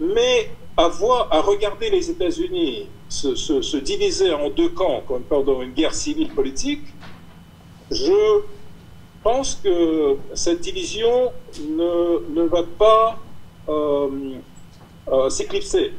[0.00, 5.94] mais à regarder les États-Unis se, se, diviser en deux camps, comme pendant une guerre
[5.94, 6.82] civile politique,
[7.90, 8.42] je
[9.22, 11.32] pense que cette division
[11.68, 13.18] ne, va pas
[13.68, 14.10] euh,
[15.30, 15.92] s'éclipser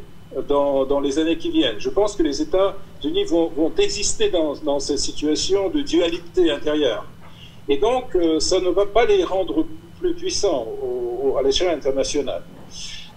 [0.47, 1.79] dans, les années qui viennent.
[1.79, 7.05] Je pense que les États-Unis vont, exister dans, dans, cette situation de dualité intérieure.
[7.69, 9.65] Et donc, euh, ça ne va pas les rendre
[9.99, 10.67] plus puissants
[11.37, 12.43] à l'échelle internationale.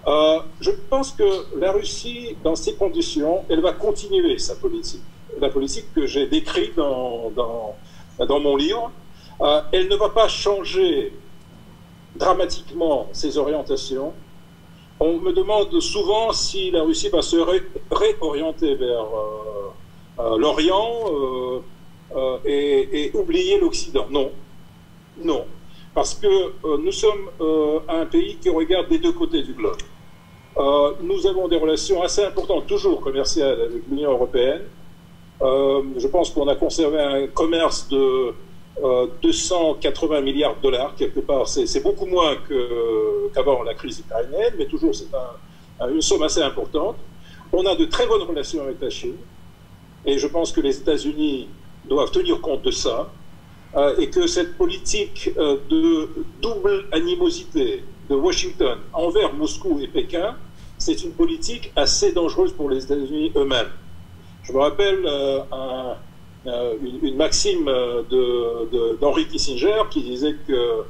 [0.06, 5.02] Euh, je pense que la Russie, dans ces conditions, elle va continuer sa politique.
[5.40, 7.30] La politique que j'ai décrite dans,
[8.18, 8.90] dans, mon livre,
[9.40, 11.12] euh, elle ne va pas changer
[12.16, 14.12] dramatiquement ses orientations,
[14.98, 17.36] on me demande souvent si la Russie va se
[17.90, 19.06] réorienter vers
[20.18, 21.62] euh, l'Orient
[22.44, 24.06] et, oublier l'Occident.
[24.10, 24.30] Non,
[25.22, 25.46] non,
[25.94, 27.30] parce que nous sommes
[27.88, 29.78] un pays qui regarde des deux côtés du globe.
[31.02, 34.62] nous avons des relations assez importantes, toujours commerciales, avec l'Union européenne.
[35.40, 38.34] je pense qu'on a conservé un commerce de
[39.22, 41.48] 280 euh, milliards de dollars, quelque part.
[41.48, 42.36] C'est beaucoup moins
[43.34, 45.08] qu'avant la crise ukrainienne, mais toujours c'est
[45.90, 46.96] une somme assez importante.
[47.52, 49.16] On a de très bonnes relations avec la Chine,
[50.06, 51.48] et je pense que les États-Unis
[51.84, 53.10] doivent tenir compte de ça,
[53.76, 56.08] euh, et que cette politique euh, de
[56.42, 60.34] double animosité de Washington envers Moscou et Pékin,
[60.76, 63.68] c'est une politique assez dangereuse pour les États-Unis eux-mêmes.
[64.42, 65.94] Je me rappelle euh,
[67.04, 67.70] une, maxime
[69.00, 70.82] d'Henry Kissinger qui disait que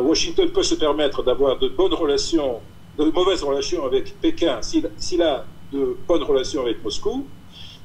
[0.00, 2.58] Washington peut se permettre d'avoir de bonnes relations,
[2.98, 7.24] de mauvaises relations avec Pékin s'il a de bonnes relations avec Moscou.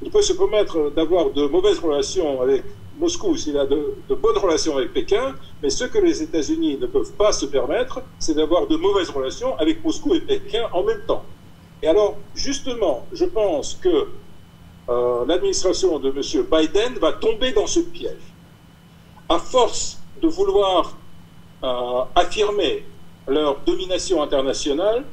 [0.01, 2.63] Il peut se permettre d'avoir de mauvaises relations avec
[2.97, 7.13] Moscou s'il a de, bonnes relations avec Pékin, mais ce que les États-Unis ne peuvent
[7.13, 11.23] pas se permettre, c'est d'avoir de mauvaises relations avec Moscou et Pékin en même temps.
[11.81, 14.07] Et alors, justement, je pense que
[14.89, 16.45] euh, l'administration de M.
[16.51, 18.33] Biden va tomber dans ce piège.
[19.29, 20.97] À force de vouloir
[21.63, 22.85] euh, affirmer
[23.27, 25.05] leur domination internationale,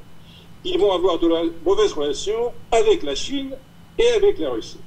[0.64, 1.28] ils vont avoir de
[1.64, 3.50] mauvaises relations avec la Chine
[3.98, 4.80] et avec la Russie.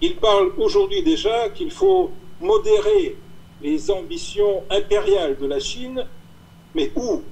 [0.00, 2.10] Ils parlent aujourd'hui déjà qu'il faut
[2.40, 3.16] modérer
[3.62, 6.04] les ambitions impériales de la Chine,
[6.74, 7.22] mais où?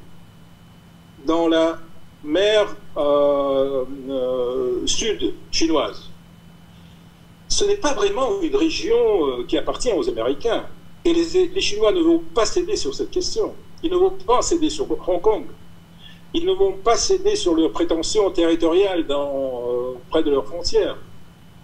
[1.26, 1.78] Dans la
[2.22, 3.84] mer euh,
[4.86, 6.10] sud chinoise
[7.50, 10.64] ce n'est pas vraiment une région euh, qui appartient aux Américains.
[11.04, 13.54] Et les, Chinois ne vont pas céder sur cette question.
[13.82, 15.44] Ils ne vont pas céder sur Hong Kong.
[16.32, 20.96] Ils ne vont pas céder sur leurs prétentions territoriales euh, près de leurs frontières.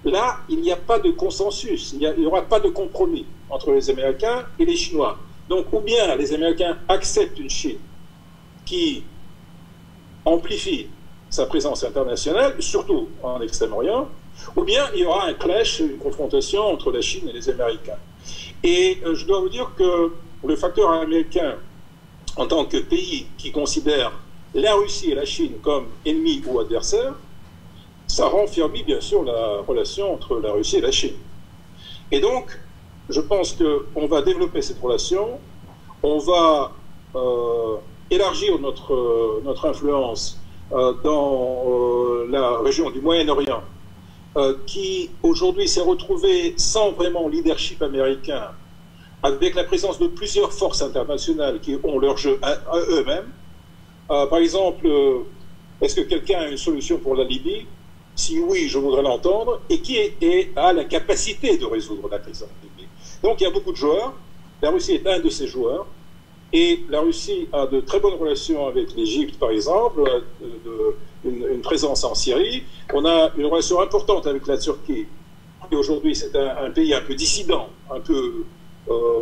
[0.04, 3.90] Là, il n'y a pas de consensus, il n'y aura pas de compromis entre les
[3.90, 5.18] Américains et les Chinois.
[5.48, 7.78] Donc, ou bien les Américains acceptent une Chine
[8.64, 9.04] qui
[10.24, 10.88] amplifie
[11.30, 14.08] sa présence internationale, surtout en Extrême-Orient,
[14.54, 17.98] ou bien il y aura un clash, une confrontation entre la Chine et les Américains.
[18.62, 20.12] Et euh, je dois vous dire que
[20.44, 21.54] le facteur américain,
[22.36, 24.12] en tant que pays qui considère
[24.54, 27.14] la Russie et la Chine comme ennemis ou adversaires,
[28.06, 31.16] ça renfermit bien sûr la relation entre la Russie et la Chine.
[32.12, 32.58] Et donc,
[33.08, 35.38] je pense qu'on va développer cette relation,
[36.02, 36.72] on va
[37.14, 37.76] euh,
[38.10, 40.40] élargir notre, influence
[40.72, 43.62] euh, dans la région du Moyen-Orient
[44.36, 48.50] euh, qui aujourd'hui s'est retrouvé sans vraiment leadership américain,
[49.22, 53.30] avec la présence de plusieurs forces internationales qui ont leur jeu à, eux-mêmes.
[54.10, 54.86] Euh, par exemple,
[55.80, 57.66] Est-ce que quelqu'un a une solution pour la Libye?
[58.16, 59.60] Si oui, je voudrais l'entendre.
[59.68, 62.44] Et qui est, a la capacité de résoudre la crise
[63.22, 64.14] Donc il y a beaucoup de joueurs.
[64.62, 65.86] La Russie est un de ces joueurs.
[66.52, 70.00] Et la Russie a de très bonnes relations avec l'Égypte, par exemple,
[70.42, 70.92] euh,
[71.24, 72.62] une, présence en Syrie.
[72.94, 75.06] On a une relation importante avec la Turquie.
[75.70, 78.44] Et aujourd'hui, c'est un, pays un peu dissident, un peu
[78.88, 79.20] euh,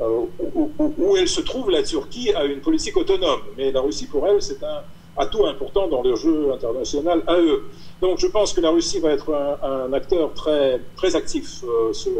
[0.00, 3.42] euh, où, elle se trouve, la Turquie a une politique autonome.
[3.56, 4.82] Mais la Russie, pour elle, c'est un
[5.16, 7.64] atout important dans le jeu international à eux.
[8.00, 9.32] Donc, je pense que la Russie va être
[9.62, 11.62] un, acteur très, très actif
[11.92, 12.12] sur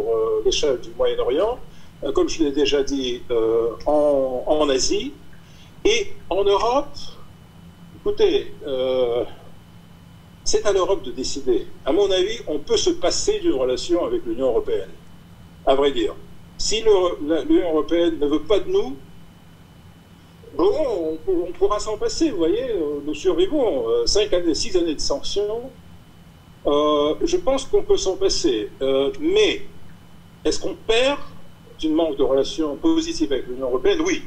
[0.44, 1.58] l'échelle du Moyen-Orient.
[2.04, 5.12] Euh, comme je l'ai déjà dit, euh, en, Asie.
[5.84, 6.96] Et en Europe,
[8.00, 9.24] écoutez, euh,
[10.44, 11.66] c'est à l'Europe de décider.
[11.84, 14.90] À mon avis, on peut se passer d'une relation avec l'Union européenne,
[15.64, 16.14] à vrai dire.
[16.58, 18.96] Si l'Union européenne ne veut pas de nous,
[20.56, 22.74] bon, on, pourra s'en passer, vous voyez,
[23.04, 23.84] nous survivons.
[24.06, 25.70] Cinq années, six années de sanctions,
[26.66, 28.70] je pense qu'on peut s'en passer.
[29.20, 29.62] mais
[30.44, 31.18] est-ce qu'on perd
[31.78, 34.22] d'une manque de relations positives avec l'Union européenne, oui,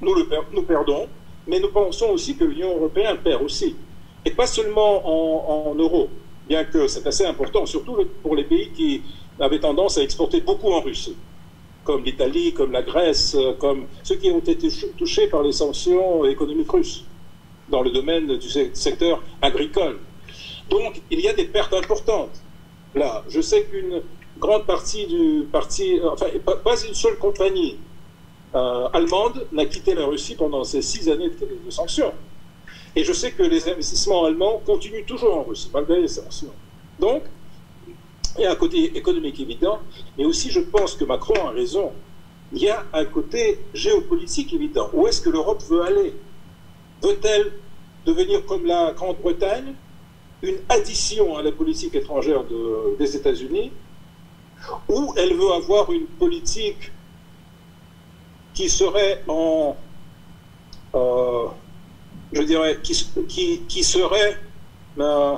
[0.00, 0.14] nous,
[0.52, 1.06] nous perdons,
[1.46, 3.76] mais nous pensons aussi que l'Union européenne perd aussi.
[4.24, 6.08] Et pas seulement en, euros,
[6.48, 9.02] bien que c'est assez important, surtout pour les pays qui
[9.40, 11.16] avaient tendance à exporter beaucoup en Russie,
[11.88, 16.70] comme l'Italie, comme la Grèce, comme ceux qui ont été touchés par les sanctions économiques
[16.70, 17.04] russes
[17.70, 19.96] dans le domaine du secteur agricole.
[20.68, 22.42] Donc, il y a des pertes importantes.
[22.94, 24.02] Là, je sais qu'une
[24.38, 26.26] grande partie du parti, euh, enfin,
[26.62, 27.78] pas, une seule compagnie
[28.54, 32.12] euh, allemande n'a quitté la Russie pendant ces six années de, sanctions.
[32.94, 36.52] Et je sais que les investissements allemands continuent toujours en Russie, malgré les sanctions.
[37.00, 37.22] Donc,
[38.38, 39.80] il y a un côté économique évident,
[40.16, 41.92] mais aussi je pense que Macron a raison.
[42.52, 44.88] Il y a un côté géopolitique évident.
[44.92, 46.14] Où est-ce que l'Europe veut aller?
[47.02, 47.52] Veut-elle
[48.06, 49.74] devenir comme la Grande-Bretagne,
[50.42, 52.44] une addition à la politique étrangère
[52.98, 53.72] des États-Unis?
[54.88, 56.90] Ou elle veut avoir une politique
[58.54, 59.76] qui serait en,
[60.94, 61.46] euh,
[62.32, 64.36] je dirais, qui, serait
[64.98, 65.34] euh,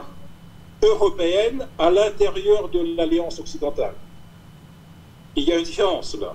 [0.82, 3.94] européenne à l'intérieur de l'alliance occidentale.
[5.36, 6.35] Il y a une différence là.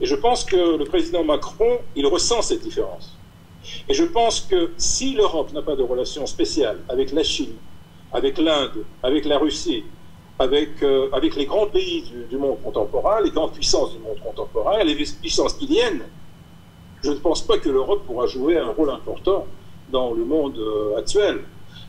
[0.00, 3.16] Et je pense que le président Macron, il ressent cette différence.
[3.88, 7.54] Et je pense que si l'Europe n'a pas de relation spéciale avec la Chine,
[8.12, 9.84] avec l'Inde, avec la Russie,
[10.38, 14.82] avec, euh, avec les grands pays du, monde contemporain, les grandes puissances du monde contemporain,
[14.82, 16.02] les puissances qui viennent,
[17.02, 19.46] je ne pense pas que l'Europe pourra jouer un rôle important
[19.90, 21.40] dans le monde euh, actuel.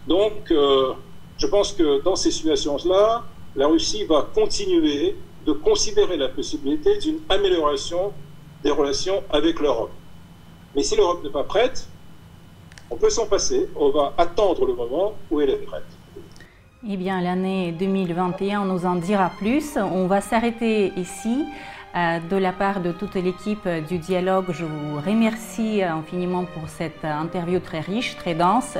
[0.08, 0.94] Donc, euh,
[1.42, 3.24] je pense que dans ces situations-là,
[3.56, 8.14] la Russie va continuer de considérer la possibilité d'une amélioration
[8.64, 9.90] des relations avec l'Europe.
[10.76, 11.88] Mais si l'Europe n'est pas prête,
[12.92, 15.88] on peut s'en passer, on va attendre le moment où elle est prête.
[16.88, 19.78] Eh bien, l'année 2021 nous en dira plus.
[19.78, 21.46] On va s'arrêter ici.
[21.94, 27.04] Euh, de la part de toute l'équipe du dialogue, je vous remercie infiniment pour cette
[27.04, 28.78] interview très riche, très dense.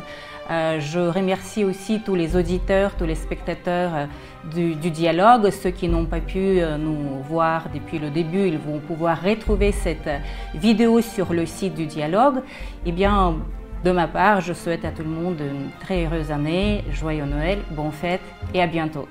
[0.50, 4.06] Euh, je remercie aussi tous les auditeurs, tous les spectateurs euh,
[4.54, 5.50] du, du, dialogue.
[5.52, 10.10] Ceux qui n'ont pas pu nous voir depuis le début, ils vont pouvoir retrouver cette
[10.56, 12.42] vidéo sur le site du dialogue.
[12.86, 13.36] Eh bien,
[13.84, 17.60] de ma part, je souhaite à tout le monde une très heureuse année, joyeux Noël,
[17.72, 18.22] bonne fête
[18.54, 19.08] et à bientôt.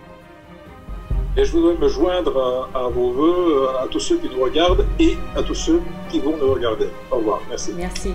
[1.37, 5.17] Et je voudrais me joindre à, vos voeux, à tous ceux qui nous regardent et
[5.37, 6.89] à tous ceux qui vont nous regarder.
[7.11, 7.41] Au revoir.
[7.49, 7.73] Merci.
[7.77, 8.15] Merci.